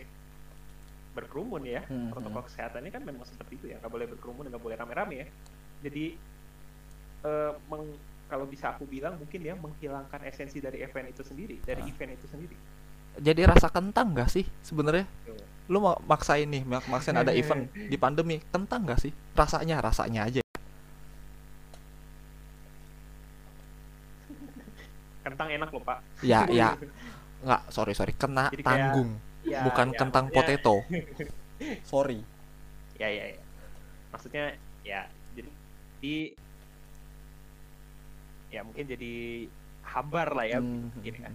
berkerumun 1.11 1.63
ya 1.65 1.81
Hmm, 1.87 2.11
protokol 2.11 2.43
kesehatannya 2.43 2.91
kan 2.91 3.03
memang 3.03 3.23
seperti 3.23 3.55
itu 3.55 3.65
ya 3.71 3.79
nggak 3.79 3.91
boleh 3.91 4.07
berkerumun 4.07 4.47
nggak 4.47 4.63
boleh 4.63 4.75
rame-rame 4.75 5.15
ya 5.17 5.27
jadi 5.81 6.05
eh, 7.23 7.51
meng- 7.67 7.99
kalau 8.25 8.45
bisa 8.45 8.73
aku 8.73 8.83
bilang 8.85 9.15
mungkin 9.15 9.37
ya 9.39 9.53
menghilangkan 9.53 10.21
esensi 10.25 10.57
dari 10.57 10.81
event 10.81 11.07
itu 11.07 11.21
sendiri 11.21 11.61
dari 11.61 11.81
Ah. 11.83 11.89
event 11.89 12.11
itu 12.13 12.27
sendiri 12.27 12.55
Jadi 13.15 13.47
rasa 13.47 13.71
kentang 13.71 14.11
gak 14.11 14.27
sih 14.27 14.43
sebenarnya? 14.59 15.07
Lu 15.71 15.79
mak- 15.79 16.03
maksain 16.03 16.51
nih, 16.51 16.67
mak- 16.67 16.83
maksain 16.91 17.15
ada 17.15 17.31
event 17.39 17.63
di 17.71 17.95
pandemi, 17.95 18.43
kentang 18.51 18.83
gak 18.83 18.99
sih? 18.99 19.15
Rasanya, 19.31 19.79
rasanya 19.79 20.27
aja. 20.27 20.43
Kentang 25.25 25.49
enak 25.49 25.69
loh 25.69 25.81
pak 25.81 25.99
Ya, 26.21 26.45
ya. 26.53 26.77
Nggak, 27.41 27.61
sorry, 27.69 27.93
sorry. 27.93 28.13
Kena 28.13 28.47
Jadi 28.47 28.61
kayak- 28.61 28.65
tanggung, 28.65 29.09
Ya, 29.41 29.61
bukan 29.61 29.87
ya, 29.89 29.97
kentang 29.97 30.25
maksudnya- 30.27 30.57
potato. 30.61 30.75
Sorry. 31.87 32.19
ya 32.95 33.07
ya 33.07 33.23
ya 33.29 33.39
maksudnya 34.07 34.43
ya 34.81 35.03
jadi 35.31 35.51
di- 35.99 36.31
ya 38.49 38.59
mungkin 38.61 38.85
jadi 38.85 39.13
hambar 39.83 40.31
lah 40.31 40.45
ya 40.45 40.59
Hmm. 40.59 40.91
gini 40.99 41.15
kan 41.17 41.33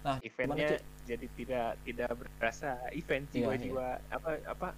Nah, 0.00 0.16
eventnya 0.20 0.80
jadi 1.04 1.26
tidak 1.32 1.68
tidak 1.82 2.08
berasa 2.36 2.76
event 2.90 3.28
Iya, 3.28 3.36
jiwa-jiwa 3.44 3.88
apa 4.08 4.30
apa 4.46 4.68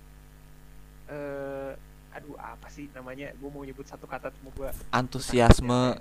eh 1.09 1.71
aduh 2.12 2.35
apa 2.37 2.67
sih 2.69 2.91
namanya 2.91 3.31
gue 3.33 3.49
mau 3.49 3.62
nyebut 3.62 3.85
satu 3.85 4.05
kata 4.05 4.31
cuma 4.33 4.51
gue 4.53 4.71
Antusiasme. 4.91 5.99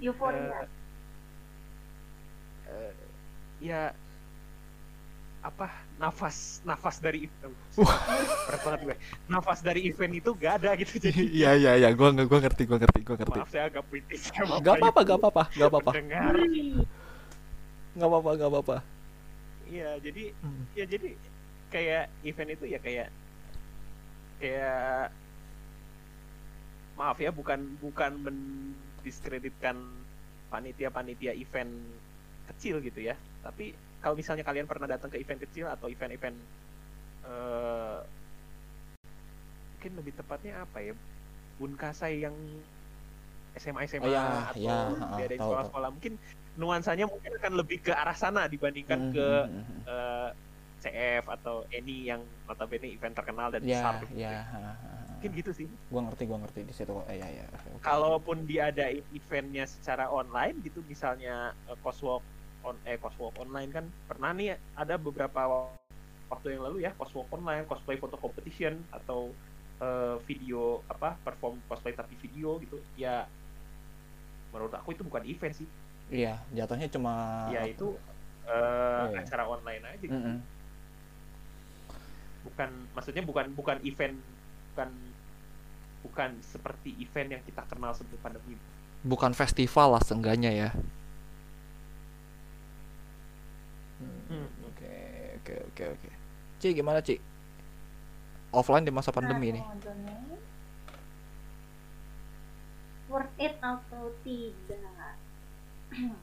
Euforia 0.00 0.66
eh, 2.66 2.92
ya 3.60 3.92
apa 5.44 5.68
nafas 6.00 6.64
nafas 6.64 7.04
dari 7.04 7.28
event 7.28 7.52
berat 8.48 8.60
banget 8.64 8.80
gue 8.82 8.96
nafas 9.28 9.60
dari 9.60 9.84
event 9.84 10.16
itu 10.16 10.32
gak 10.34 10.64
ada 10.64 10.72
gitu 10.74 10.96
jadi 10.96 11.20
Iya, 11.44 11.50
iya, 11.60 11.72
iya. 11.76 11.88
Gua 11.92 12.08
nggak, 12.16 12.26
gua 12.26 12.40
ngerti, 12.40 12.62
gua 12.64 12.78
ngerti, 12.80 13.00
gua 13.04 13.16
ngerti. 13.20 13.38
maaf 13.38 13.50
saya 13.52 13.68
agak 13.68 13.84
puitis 13.86 14.32
ya, 14.32 14.40
Bapak 14.40 14.64
Gak 14.64 14.74
Ibu 14.74 14.80
apa-apa, 14.80 15.00
gak 15.04 15.18
apa-apa, 15.20 15.42
gak 15.52 15.68
apa-apa, 15.68 15.92
pendengar 15.92 16.34
gak 17.94 18.08
apa-apa, 18.08 18.30
gak 18.34 18.50
apa-apa. 18.50 18.76
iya 19.64 19.96
jadi 20.00 20.24
Hmm. 20.40 20.64
ya 20.76 20.84
jadi 20.84 21.08
kayak 21.68 22.04
event 22.22 22.50
itu 22.52 22.64
ya 22.68 22.78
kayak 22.80 23.08
kayak 24.38 25.08
maaf 26.94 27.18
ya 27.18 27.30
bukan 27.34 27.60
bukan 27.82 28.12
mendiskreditkan 29.04 29.76
panitia-panitia 30.48 31.36
event 31.36 31.68
kecil 32.48 32.80
gitu 32.80 33.04
ya 33.04 33.12
tapi 33.44 33.76
kalau 34.00 34.16
misalnya 34.16 34.40
kalian 34.48 34.64
pernah 34.64 34.88
datang 34.88 35.12
ke 35.12 35.20
event 35.20 35.44
kecil 35.44 35.68
atau 35.68 35.92
event-event 35.92 36.32
eh, 37.28 38.00
mungkin 39.76 39.92
lebih 40.00 40.16
tepatnya 40.16 40.64
apa 40.64 40.80
ya 40.80 40.96
bunkasai 41.60 42.24
yang 42.24 42.32
SMA 43.60 43.84
SMA 43.92 44.08
Oh, 44.08 44.08
ya, 44.08 44.24
atau 44.48 44.56
ya, 45.20 45.28
tahu, 45.36 45.44
sekolah-sekolah 45.44 45.90
mungkin 45.92 46.12
nuansanya 46.56 47.04
mungkin 47.04 47.32
akan 47.44 47.52
lebih 47.60 47.78
ke 47.84 47.92
arah 47.92 48.16
sana 48.16 48.48
dibandingkan 48.48 48.98
Hmm, 48.98 49.12
ke 49.12 49.28
hmm, 49.44 49.52
hmm, 49.52 49.64
hmm. 49.68 49.80
eh, 49.84 50.28
CF 50.80 51.24
atau 51.28 51.64
any 51.72 52.08
yang 52.08 52.24
notabene 52.48 52.88
event 52.88 53.12
terkenal 53.16 53.52
dan 53.52 53.60
Ya, 53.64 53.84
besar 53.84 53.92
gitu. 54.04 54.16
ya. 54.16 54.40
Mungkin 55.24 55.40
gitu 55.40 55.52
sih 55.56 55.66
Gua 55.88 56.04
ngerti, 56.04 56.22
gua 56.28 56.38
ngerti 56.44 56.60
di 56.68 56.74
situ. 56.76 56.92
Eh, 57.08 57.16
ya, 57.16 57.28
ya. 57.32 57.44
kalaupun 57.80 58.44
diadain 58.44 59.00
eventnya 59.08 59.64
secara 59.64 60.12
online 60.12 60.60
gitu 60.60 60.84
misalnya 60.84 61.56
eh, 61.64 61.78
coswalk 61.80 62.20
on 62.60 62.76
eh 62.84 63.00
coswalk 63.00 63.32
online 63.40 63.72
kan 63.72 63.88
pernah 64.04 64.36
nih 64.36 64.52
ada 64.76 65.00
beberapa 65.00 65.72
waktu 66.28 66.46
yang 66.52 66.68
lalu 66.68 66.84
ya 66.84 66.92
coswalk 66.92 67.32
online 67.32 67.64
cosplay 67.64 67.96
photo 67.96 68.20
competition 68.20 68.76
atau 68.92 69.32
eh, 69.80 70.16
video 70.28 70.84
apa 70.92 71.16
perform 71.24 71.56
cosplay 71.64 71.96
tapi 71.96 72.12
video 72.20 72.60
gitu 72.60 72.76
ya 73.00 73.24
menurut 74.52 74.76
aku 74.76 74.92
itu 74.92 75.00
bukan 75.00 75.24
event 75.24 75.56
sih 75.56 75.68
Iya, 76.12 76.36
jatuhnya 76.52 76.92
cuma 76.92 77.48
ya 77.48 77.64
itu 77.64 77.96
eh, 78.44 79.04
Iya. 79.08 79.24
acara 79.24 79.48
online 79.48 79.82
aja 79.88 80.04
gitu. 80.04 80.12
Mm-mm. 80.12 80.36
bukan 82.44 82.68
maksudnya 82.92 83.24
bukan 83.24 83.56
bukan 83.56 83.80
event 83.88 84.20
bukan 84.76 84.92
bukan 86.04 86.36
seperti 86.44 86.94
event 87.00 87.40
yang 87.40 87.42
kita 87.42 87.64
kenal 87.66 87.96
sebelum 87.96 88.20
pandemi 88.20 88.54
bukan 89.04 89.32
festival 89.36 89.96
lah 89.96 90.02
seenggaknya 90.04 90.50
ya. 90.52 90.70
Hmm. 94.00 94.48
Oke, 94.72 94.94
oke, 95.40 95.54
oke, 95.70 95.84
oke. 95.94 96.10
Ci, 96.58 96.72
gimana, 96.74 96.98
Ci? 97.00 97.20
Offline 98.54 98.86
di 98.86 98.92
masa 98.94 99.10
pandemi 99.12 99.50
Nah, 99.50 99.60
nih. 99.60 99.64
modelnya 99.64 100.16
worth 103.04 103.36
it 103.36 103.54
atau 103.60 104.10
tidak 104.24 105.14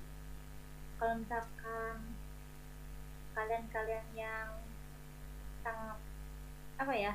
kalau 0.97 1.13
misalkan 1.21 1.95
kalian-kalian 3.31 4.07
yang 4.17 4.49
sangat 5.61 5.97
apa 6.75 6.93
ya 6.97 7.13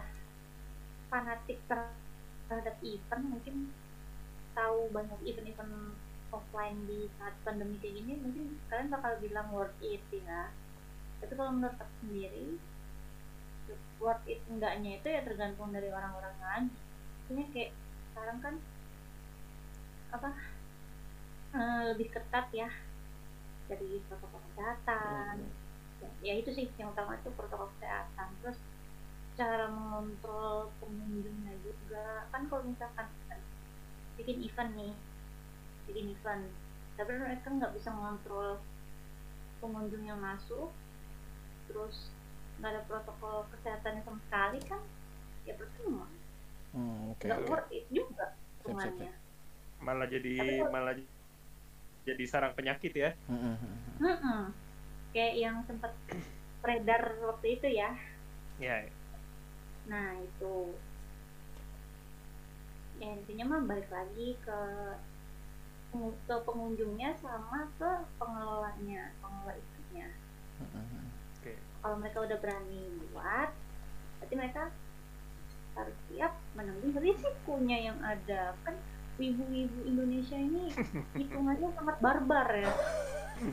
fanatik 1.10 1.58
ter- 1.66 1.98
terhadap 2.46 2.76
event 2.82 3.24
mungkin 3.26 3.70
tahu 4.56 4.88
banyak 4.94 5.20
event-event 5.26 5.94
offline 6.32 6.78
di 6.88 7.06
saat 7.20 7.34
pandemi 7.46 7.78
kayak 7.78 8.02
gini 8.02 8.12
mungkin 8.18 8.56
kalian 8.66 8.88
bakal 8.90 9.12
bilang 9.22 9.48
worth 9.52 9.76
it 9.82 10.02
ya. 10.10 10.50
Tapi 11.22 11.32
kalau 11.34 11.52
menurut 11.54 11.76
aku 11.76 11.94
sendiri 12.04 12.58
worth 13.98 14.24
it 14.28 14.40
enggaknya 14.46 15.00
itu 15.00 15.08
ya 15.10 15.20
tergantung 15.26 15.74
dari 15.74 15.90
orang-orang 15.90 16.36
lagi 16.38 16.78
ini 17.26 17.42
kayak 17.50 17.72
sekarang 18.12 18.38
kan 18.38 18.54
apa 20.14 20.30
eh, 21.56 21.82
lebih 21.94 22.08
ketat 22.14 22.46
ya 22.54 22.70
dari 23.66 23.98
protokol 24.06 24.40
kesehatan. 24.52 25.36
Ya, 25.98 26.08
ya 26.22 26.32
itu 26.38 26.50
sih 26.54 26.70
yang 26.78 26.94
utama 26.94 27.18
itu 27.18 27.28
protokol 27.34 27.66
kesehatan. 27.76 28.28
Terus 28.42 28.58
cara 29.36 29.68
mengontrol 29.68 30.72
pengunjungnya 30.78 31.54
juga 31.60 32.04
kan 32.26 32.48
kalau 32.48 32.64
misalkan 32.64 33.06
bikin 34.16 34.40
event 34.42 34.72
nih 34.74 34.94
bikin 35.86 36.06
event 36.10 36.44
tapi 36.96 37.12
mereka 37.12 37.46
nggak 37.46 37.72
bisa 37.72 37.88
mengontrol 37.90 38.56
pengunjung 39.58 40.02
yang 40.02 40.16
masuk 40.16 40.72
terus 41.66 42.08
nggak 42.56 42.72
ada 42.72 42.82
protokol 42.84 43.44
kesehatan 43.52 44.00
sama 44.00 44.18
sekali 44.22 44.58
kan 44.64 44.80
ya 45.44 45.52
percuma 45.52 46.08
Hmm, 46.72 47.08
oke 47.10 47.24
nggak 47.24 47.38
oke. 47.38 47.48
worth 47.48 47.70
it 47.70 47.84
juga 47.88 48.26
hitungannya 48.58 49.12
Malah 49.78 50.08
jadi 50.08 50.32
Tapi 50.34 50.56
kalau- 50.56 50.72
malah 50.72 50.94
jadi 52.02 52.24
sarang 52.24 52.52
penyakit 52.52 52.92
ya. 52.92 53.10
Hmm, 53.26 53.36
hmm, 53.36 53.56
hmm. 53.56 53.96
Mm-mm. 53.98 54.40
kayak 55.10 55.34
yang 55.36 55.56
sempat 55.64 55.92
beredar 56.58 57.00
waktu 57.22 57.46
itu 57.54 57.68
ya 57.70 57.92
Ya, 58.56 58.88
nah 59.86 60.18
itu. 60.18 60.74
Ya 62.96 63.12
intinya 63.12 63.44
mah 63.56 63.62
balik 63.66 63.90
lagi 63.92 64.36
ke 64.40 64.60
ke 66.26 66.34
pengunjungnya 66.44 67.16
sama 67.16 67.72
ke 67.80 67.90
pengelolanya 68.20 69.16
pengelola 69.22 69.56
hmm, 70.60 70.68
hmm. 70.68 71.06
kalau 71.80 71.96
mereka 71.96 72.18
udah 72.20 72.36
berani 72.36 73.00
buat 73.14 73.48
berarti 74.20 74.34
mereka 74.36 74.62
harus 75.76 75.96
siap 76.08 76.32
menanggung 76.56 76.96
risikonya 76.96 77.92
yang 77.92 77.98
ada. 78.00 78.56
Kan 78.64 78.74
ibu-ibu 79.16 79.84
Indonesia 79.84 80.36
ini 80.36 80.72
hitungannya 81.20 81.68
sangat 81.76 81.96
barbar 82.00 82.48
ya. 82.56 82.72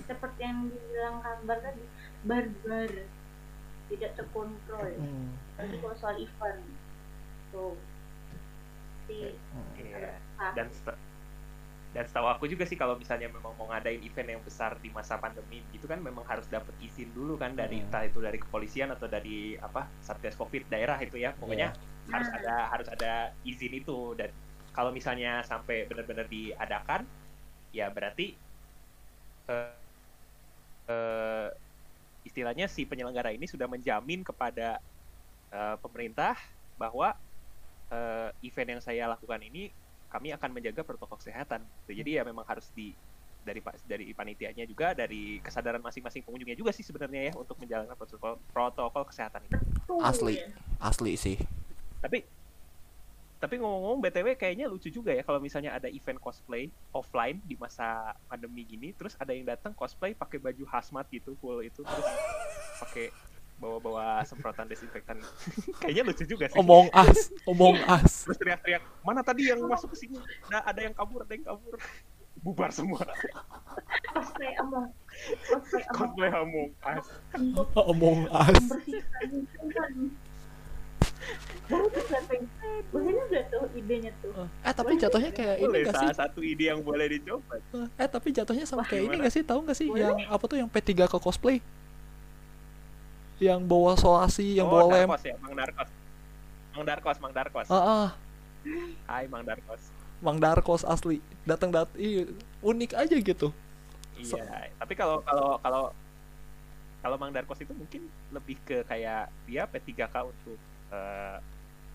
Seperti 0.08 0.39
yang 0.41 0.72
dibilang 0.72 1.19
kabar 1.19 1.58
tadi 1.60 1.84
barbar 2.24 2.91
tidak 3.91 4.12
terkontrol 4.15 4.88
Hmm, 4.96 5.36
tapi 5.56 5.76
kalau 5.80 5.96
soal 5.96 6.15
event 6.17 6.62
tuh 7.52 7.76
si 9.06 9.36
hmm. 9.36 9.72
iya. 9.78 10.15
ah, 10.39 10.52
Dan 10.56 10.67
dan 11.93 12.10
setahu 12.10 12.26
aku 12.26 12.50
juga 12.50 12.65
sih 12.65 12.74
kalau 12.74 12.98
misalnya 12.98 13.30
memang 13.30 13.54
mau 13.54 13.69
ngadain 13.69 14.02
event 14.02 14.26
yang 14.34 14.41
besar 14.41 14.74
di 14.82 14.89
masa 14.89 15.13
pandemi 15.22 15.62
gitu 15.69 15.86
kan 15.86 16.02
memang 16.02 16.26
harus 16.26 16.50
dapat 16.50 16.74
izin 16.82 17.13
dulu 17.13 17.38
kan 17.38 17.54
dari 17.54 17.78
Hmm. 17.78 17.86
entah 17.86 18.04
itu 18.10 18.17
dari 18.17 18.41
kepolisian 18.41 18.89
atau 18.89 19.06
dari 19.06 19.54
apa 19.62 19.86
satgas 20.02 20.34
covid 20.34 20.65
daerah 20.74 20.98
itu 20.98 21.22
ya 21.22 21.38
pokoknya 21.38 21.69
harus 22.10 22.30
Nah. 22.34 22.38
ada 22.41 22.56
harus 22.74 22.88
ada 22.89 23.13
izin 23.46 23.78
itu 23.78 24.17
dan 24.17 24.34
kalau 24.74 24.89
misalnya 24.89 25.46
sampai 25.46 25.86
benar-benar 25.86 26.26
diadakan 26.26 27.06
ya 27.69 27.93
berarti 27.93 28.34
eh, 29.48 29.78
eh, 30.89 31.48
istilahnya 32.23 32.71
si 32.71 32.88
penyelenggara 32.88 33.31
ini 33.36 33.47
sudah 33.47 33.67
menjamin 33.67 34.23
kepada 34.23 34.79
eh, 35.51 35.75
pemerintah 35.79 36.36
bahwa 36.75 37.15
eh, 37.91 38.29
event 38.43 38.79
yang 38.79 38.81
saya 38.83 39.07
lakukan 39.12 39.39
ini 39.43 39.69
kami 40.12 40.29
akan 40.29 40.49
menjaga 40.53 40.86
protokol 40.86 41.17
kesehatan. 41.17 41.65
Gitu. 41.86 42.05
Jadi 42.05 42.09
ya 42.17 42.23
memang 42.23 42.45
harus 42.45 42.69
di 42.73 42.93
dari 43.43 43.59
dari 43.83 44.05
panitianya 44.15 44.63
juga 44.63 44.95
dari 44.95 45.43
kesadaran 45.43 45.83
masing-masing 45.83 46.23
pengunjungnya 46.23 46.55
juga 46.55 46.71
sih 46.71 46.86
sebenarnya 46.86 47.27
ya 47.27 47.33
untuk 47.36 47.59
menjalankan 47.59 47.95
protokol 47.99 48.39
protokol 48.55 49.03
kesehatan 49.09 49.43
ini. 49.51 49.57
Asli. 49.99 50.39
Asli 50.79 51.13
sih. 51.19 51.38
Tapi 51.99 52.23
tapi 53.43 53.60
ngomong-ngomong 53.60 53.99
BTW 53.99 54.39
kayaknya 54.39 54.71
lucu 54.71 54.88
juga 54.88 55.12
ya 55.12 55.19
kalau 55.19 55.43
misalnya 55.43 55.75
ada 55.75 55.91
event 55.91 56.15
cosplay 56.23 56.71
offline 56.95 57.43
di 57.43 57.60
masa 57.60 58.15
pandemi 58.32 58.63
gini 58.63 58.95
terus 58.95 59.19
ada 59.19 59.36
yang 59.36 59.43
datang 59.43 59.75
cosplay 59.75 60.15
pakai 60.15 60.39
baju 60.39 60.63
hazmat 60.71 61.12
gitu 61.12 61.36
full 61.43 61.60
itu 61.60 61.84
terus 61.84 62.08
pakai 62.79 63.12
bawa-bawa 63.63 64.25
semprotan 64.27 64.67
desinfektan. 64.67 65.23
kayaknya 65.79 66.03
lucu 66.03 66.27
juga 66.27 66.51
sih. 66.51 66.60
Omong 66.60 66.91
as, 66.91 67.32
omong 67.47 67.79
as. 67.88 68.27
Terus 68.27 68.39
teriak-teriak, 68.43 68.84
"Mana 69.08 69.23
tadi 69.23 69.47
yang 69.47 69.63
masuk 69.63 69.95
ke 69.95 70.03
sini? 70.03 70.19
Nah, 70.51 70.67
ada 70.67 70.84
yang 70.84 70.91
kabur, 70.91 71.23
ada 71.23 71.32
yang 71.32 71.47
kabur." 71.47 71.79
Bubar 72.43 72.75
semua. 72.75 72.99
cosplay 74.12 74.51
among 74.60 74.91
cosplay 75.95 76.32
Us. 76.91 77.08
untuk 77.39 77.71
Omong 77.71 78.27
as. 78.36 78.60
Tuh 81.63 82.04
bagus 82.93 83.26
gak 83.32 83.45
tuh 83.49 83.63
idenya 83.73 84.12
tuh 84.19 84.34
Eh 84.63 84.73
tapi 84.76 84.93
jatuhnya 84.99 85.32
kayak 85.32 85.56
ini 85.63 85.78
gak 85.88 85.95
sih? 85.95 86.08
salah 86.12 86.17
satu 86.17 86.39
ide 86.43 86.65
yang 86.69 86.82
boleh 86.84 87.08
dicoba. 87.08 87.56
Eh 87.97 88.08
tapi 88.10 88.30
jatuhnya 88.36 88.65
sama 88.67 88.84
Wah, 88.84 88.89
kayak 88.89 89.04
ini 89.08 89.15
gak 89.23 89.34
sih? 89.34 89.43
Tahu 89.45 89.60
gak 89.65 89.78
sih 89.78 89.88
Boleh. 89.88 90.04
yang 90.04 90.17
apa 90.28 90.43
tuh 90.45 90.58
yang 90.60 90.69
P3 90.69 91.08
ke 91.08 91.17
cosplay? 91.17 91.58
Yang 93.41 93.60
bawa 93.65 93.93
solasi, 93.97 94.56
yang 94.56 94.69
oh, 94.69 94.71
bawa 94.71 94.84
lem. 94.93 95.08
Narkos 95.10 95.23
ya, 95.26 95.36
Mang 95.41 95.56
Darkos. 95.58 95.89
Mang 96.73 96.86
Darkos, 96.86 97.17
Mang 97.19 97.34
Darkos. 97.34 97.67
Ah, 97.67 97.78
ah. 97.82 98.08
Hai 99.10 99.26
Mang 99.28 99.43
Darkos. 99.43 99.82
Mang 100.23 100.38
Darkos 100.39 100.84
asli. 100.88 101.19
Datang 101.43 101.73
dat 101.73 101.91
iya, 101.99 102.23
unik 102.63 102.91
aja 102.95 103.15
gitu. 103.19 103.52
So- 104.23 104.39
Iya, 104.39 104.71
tapi 104.80 104.93
kalau 104.95 105.19
kalau 105.26 105.60
kalau 105.60 105.84
kalau 107.04 107.15
Mang 107.19 107.36
Darkos 107.36 107.60
itu 107.60 107.73
mungkin 107.76 108.08
lebih 108.32 108.56
ke 108.63 108.88
kayak 108.88 109.28
dia 109.43 109.67
P3K 109.67 110.15
untuk 110.23 110.56
eh, 110.93 111.36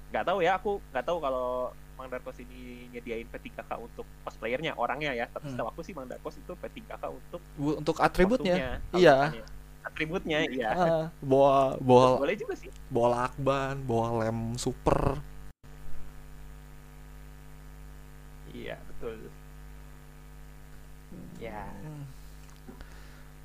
nggak 0.09 0.25
tahu 0.25 0.39
ya 0.41 0.53
aku 0.55 0.83
nggak 0.91 1.05
tahu 1.05 1.19
kalau 1.21 1.49
Mang 1.95 2.07
Darkos 2.09 2.39
ini 2.39 2.87
nyediain 2.89 3.27
P3K 3.27 3.75
untuk 3.75 4.07
cosplayernya 4.23 4.75
orangnya 4.75 5.11
ya 5.13 5.27
tapi 5.27 5.47
Hmm. 5.47 5.55
setahu 5.55 5.69
aku 5.69 5.81
sih 5.83 5.93
Mang 5.93 6.07
Darkos 6.07 6.35
itu 6.35 6.53
P3K 6.53 7.03
untuk 7.07 7.41
Untuk 7.57 7.97
atributnya. 7.99 8.79
Iya. 8.91 9.35
atributnya 9.81 10.45
iya 10.45 10.69
Ah, 10.71 11.05
bawa 11.19 11.81
bawa 11.81 12.21
boleh 12.21 12.37
juga 12.37 12.53
sih 12.55 12.69
bawa 12.89 13.09
lakban, 13.25 13.81
bawa 13.83 14.21
lem 14.21 14.53
super. 14.55 15.17
iya 18.51 18.77
betul 18.85 19.17
ya 21.39 21.65
Hmm. 21.81 22.05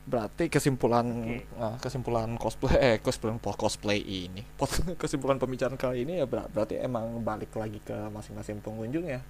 Berarti 0.04 0.52
kesimpulan 0.52 1.08
Oke. 1.08 1.48
ah, 1.56 1.80
kesimpulan 1.80 2.36
cosplay 2.36 2.76
eh 2.76 2.98
kesimpulan 3.00 3.40
cosplay 3.40 4.00
ini 4.00 4.44
kesimpulan 5.02 5.40
pembicaraan 5.40 5.80
kali 5.80 6.04
ini 6.04 6.20
ya 6.20 6.28
ber- 6.28 6.52
berarti 6.52 6.76
emang 6.76 7.24
balik 7.24 7.56
lagi 7.56 7.80
ke 7.80 7.96
masing-masing 8.12 8.60
pengunjung 8.60 9.08
ya. 9.08 9.24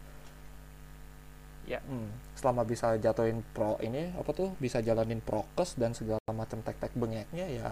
Ya. 1.63 1.79
Hmm, 1.79 2.09
Selama 2.33 2.65
bisa 2.65 2.97
jatuhin 2.97 3.39
pro 3.53 3.77
ini 3.79 4.11
apa 4.11 4.33
tuh 4.33 4.51
bisa 4.57 4.81
jalanin 4.81 5.21
prokes 5.21 5.77
dan 5.77 5.93
segala 5.93 6.19
macam 6.27 6.59
tek-tek 6.59 6.91
bengeknya 6.93 7.45
ya 7.47 7.69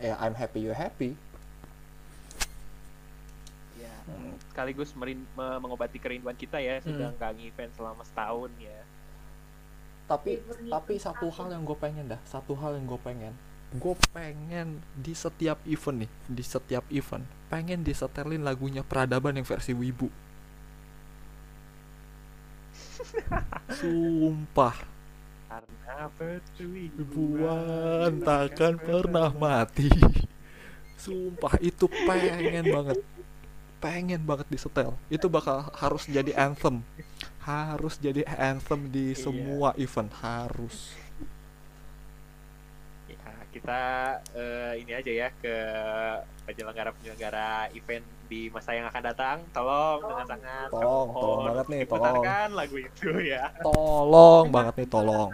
ya 0.00 0.16
I'm 0.18 0.32
happy 0.32 0.64
you 0.64 0.72
happy. 0.72 1.12
ya 3.76 3.92
Hmm. 4.04 4.34
sekaligus 4.42 4.90
merin- 4.94 5.28
me- 5.30 5.60
mengobati 5.60 5.96
kerinduan 5.96 6.34
kita 6.34 6.58
ya 6.58 6.80
sudah 6.80 7.12
nggak 7.14 7.36
event 7.38 7.70
selama 7.72 8.02
setahun 8.02 8.50
ya 8.58 8.79
Tapi 10.10 10.42
tapi 10.66 10.98
satu 10.98 11.30
hal 11.30 11.54
yang 11.54 11.62
gue 11.62 11.78
pengen 11.78 12.10
dah, 12.10 12.18
satu 12.26 12.58
hal 12.58 12.74
yang 12.74 12.90
gue 12.90 12.98
pengen. 12.98 13.30
Gue 13.78 13.94
pengen 14.10 14.82
di 14.98 15.14
setiap 15.14 15.62
event 15.62 16.02
nih 16.02 16.10
di 16.26 16.42
setiap 16.42 16.82
event 16.90 17.22
pengen 17.46 17.86
disetelin 17.86 18.42
lagunya 18.42 18.82
peradaban 18.82 19.38
yang 19.38 19.46
versi 19.46 19.70
wibu. 19.70 20.10
Sumpah. 23.78 24.74
Karena 25.50 26.10
pertui 26.14 26.90
wibuan 26.94 28.18
takkan 28.22 28.78
pernah 28.78 29.30
mati. 29.30 29.90
Sumpah 31.02 31.54
itu 31.62 31.86
pengen 32.06 32.66
banget. 32.66 32.98
Pengen 33.78 34.22
banget 34.26 34.46
disetel. 34.50 34.94
Itu 35.06 35.30
bakal 35.30 35.70
harus 35.74 36.06
jadi 36.10 36.34
anthem 36.34 36.82
harus 37.70 37.94
jadi 38.06 38.22
anthem 38.50 38.80
di 38.94 39.06
Iya. 39.14 39.20
semua 39.24 39.70
event 39.84 40.12
harus 40.24 40.76
Ya, 43.10 43.18
kita 43.50 43.80
eh, 44.34 44.72
ini 44.80 44.92
aja 44.94 45.12
ya 45.12 45.28
ke 45.42 45.54
penyelenggara-penyelenggara 46.46 47.48
event 47.74 48.06
di 48.30 48.46
masa 48.54 48.70
yang 48.78 48.86
akan 48.86 49.02
datang. 49.10 49.36
Tolong 49.50 49.98
dengan 50.06 50.26
sangat 50.26 50.68
Tolong, 50.70 51.08
mohon 51.10 51.20
tolong 51.22 51.40
banget 51.42 51.66
nih, 51.72 51.82
tolong. 51.90 52.28
lagu 52.58 52.76
itu 52.78 53.10
ya. 53.32 53.42
tolong 53.64 54.44
banget 54.54 54.74
nih 54.78 54.88
tolong 54.88 55.30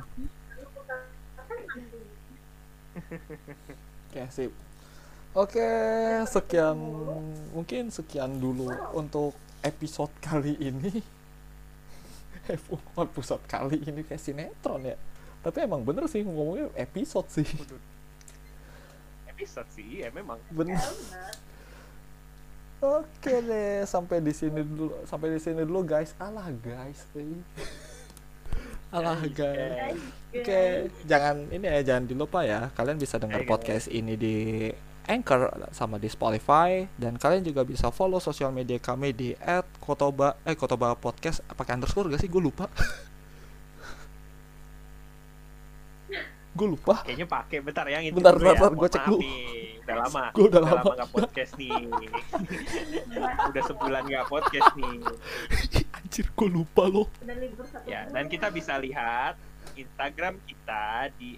Oke, 4.09 4.23
sip. 4.33 4.53
Oke, 5.37 5.69
sekian 6.25 6.77
mungkin 7.53 7.93
sekian 7.93 8.41
dulu 8.41 8.73
untuk 8.97 9.37
episode 9.61 10.13
kali 10.25 10.57
ini. 10.59 11.05
Episode 12.47 13.43
kali 13.51 13.83
ini 13.83 14.07
kayak 14.07 14.23
sinetron 14.23 14.87
ya. 14.87 14.97
Tapi 15.43 15.67
emang 15.67 15.83
bener 15.83 16.07
sih 16.11 16.23
ngomongnya 16.23 16.71
episode 16.79 17.29
sih. 17.31 17.47
Episode 19.31 19.69
sih, 19.75 20.03
ya 20.03 20.11
memang. 20.11 20.41
Bener. 20.51 20.81
Oke 22.77 23.35
deh, 23.41 23.83
sampai 23.89 24.21
di 24.21 24.37
sini 24.37 24.61
dulu, 24.61 24.93
sampai 25.09 25.33
di 25.33 25.41
sini 25.41 25.63
dulu 25.65 25.81
guys. 25.87 26.13
Alah 26.21 26.51
guys, 26.51 27.09
eh. 27.17 27.41
Alah 28.95 29.19
Guys. 29.29 29.99
Oke, 30.31 30.89
jangan 31.05 31.51
ini 31.51 31.67
ya, 31.67 31.81
jangan 31.83 32.07
dilupa 32.07 32.47
ya. 32.47 32.71
Kalian 32.73 32.97
bisa 33.03 33.19
dengar 33.19 33.43
podcast 33.43 33.91
ini 33.91 34.15
di 34.15 34.37
Anchor 35.07 35.71
sama 35.71 36.03
di 36.03 36.11
Spotify 36.11 36.83
dan 36.99 37.15
kalian 37.15 37.47
juga 37.47 37.63
bisa 37.63 37.95
follow 37.95 38.19
sosial 38.19 38.51
media 38.51 38.77
kami 38.83 39.15
di 39.15 39.33
@kotoba 39.79 40.35
eh 40.43 40.59
kotoba 40.59 40.99
podcast 40.99 41.47
pakai 41.55 41.79
underscore 41.79 42.11
gak 42.11 42.21
sih? 42.23 42.31
Gue 42.31 42.43
lupa. 42.43 42.67
Gue 46.57 46.73
lupa. 46.73 47.05
Kayaknya 47.05 47.29
pakai 47.29 47.59
bentar 47.61 47.85
yang 47.85 48.03
itu 48.09 48.17
Bentar, 48.17 48.33
dulu 48.33 48.49
bentar, 48.49 48.57
ya. 48.57 48.61
bentar, 48.65 48.81
gua 48.81 48.89
cek 48.89 49.05
dulu. 49.05 49.19
nih. 49.21 49.77
Udah 49.85 49.97
lama. 50.03 50.25
Gua 50.35 50.47
udah 50.49 50.63
lama. 50.65 50.83
nggak 50.97 51.11
podcast 51.13 51.53
nih. 51.61 51.73
udah 53.53 53.63
sebulan 53.69 54.03
nggak 54.09 54.27
podcast 54.27 54.69
nih. 54.81 54.97
Anjir, 55.93 56.27
gue 56.33 56.49
lupa 56.49 56.85
loh. 56.89 57.07
Udah 57.21 57.37
satu 57.69 57.85
Ya, 57.85 58.09
dan 58.09 58.25
kita 58.33 58.49
bisa 58.49 58.81
lihat 58.81 59.37
Instagram 59.77 60.41
kita 60.49 61.13
di 61.21 61.37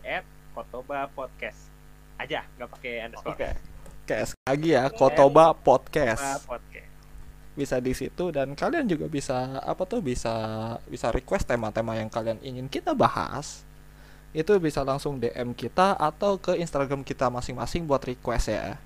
@kotoba_podcast 0.55 1.68
aja, 2.19 2.45
nggak 2.59 2.71
pakai 2.75 2.93
underscore. 3.07 3.35
Oke. 3.35 3.49
Sekali 4.09 4.49
lagi 4.49 4.69
ya, 4.73 4.85
Kotoba 4.89 5.53
Kotoba 5.53 5.63
Podcast. 5.63 6.49
podcast. 6.49 6.89
Bisa 7.59 7.77
di 7.83 7.93
situ 7.93 8.31
dan 8.31 8.55
kalian 8.55 8.87
juga 8.87 9.11
bisa 9.11 9.59
apa 9.61 9.83
tuh 9.85 10.01
bisa 10.01 10.33
bisa 10.87 11.11
request 11.11 11.45
tema-tema 11.51 11.99
yang 11.99 12.09
kalian 12.09 12.39
ingin 12.41 12.67
kita 12.71 12.95
bahas. 12.95 13.67
Itu 14.33 14.57
bisa 14.61 14.85
langsung 14.85 15.19
DM 15.19 15.53
kita 15.57 15.97
atau 15.97 16.37
ke 16.39 16.55
Instagram 16.57 17.03
kita 17.03 17.29
masing-masing 17.29 17.85
buat 17.89 18.01
request 18.05 18.53
ya. 18.53 18.79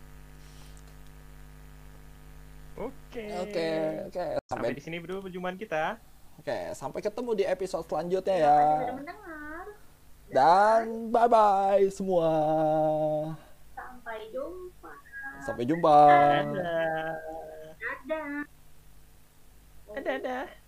Oke. 2.79 3.27
Oke, 3.45 3.69
oke. 4.09 4.25
Sampai 4.49 4.73
Sampai 4.73 4.75
di 4.75 4.83
sini 4.83 4.97
dulu 5.05 5.29
perjumpaan 5.29 5.61
kita. 5.61 6.01
oke, 6.41 6.59
sampai 6.75 7.01
ketemu 7.05 7.31
di 7.37 7.45
episode 7.47 7.85
selanjutnya 7.87 8.35
Terima 8.35 9.03
ya. 9.05 9.42
Dan 10.33 11.13
bye 11.13 11.29
bye 11.29 11.85
semua. 11.93 12.33
Sampai 13.77 14.33
jumpa. 14.33 14.93
Sampai 15.45 15.65
jumpa. 15.69 15.99
Dadah. 16.09 17.13
Dadah. 19.93 20.01
Dadah. 20.01 20.62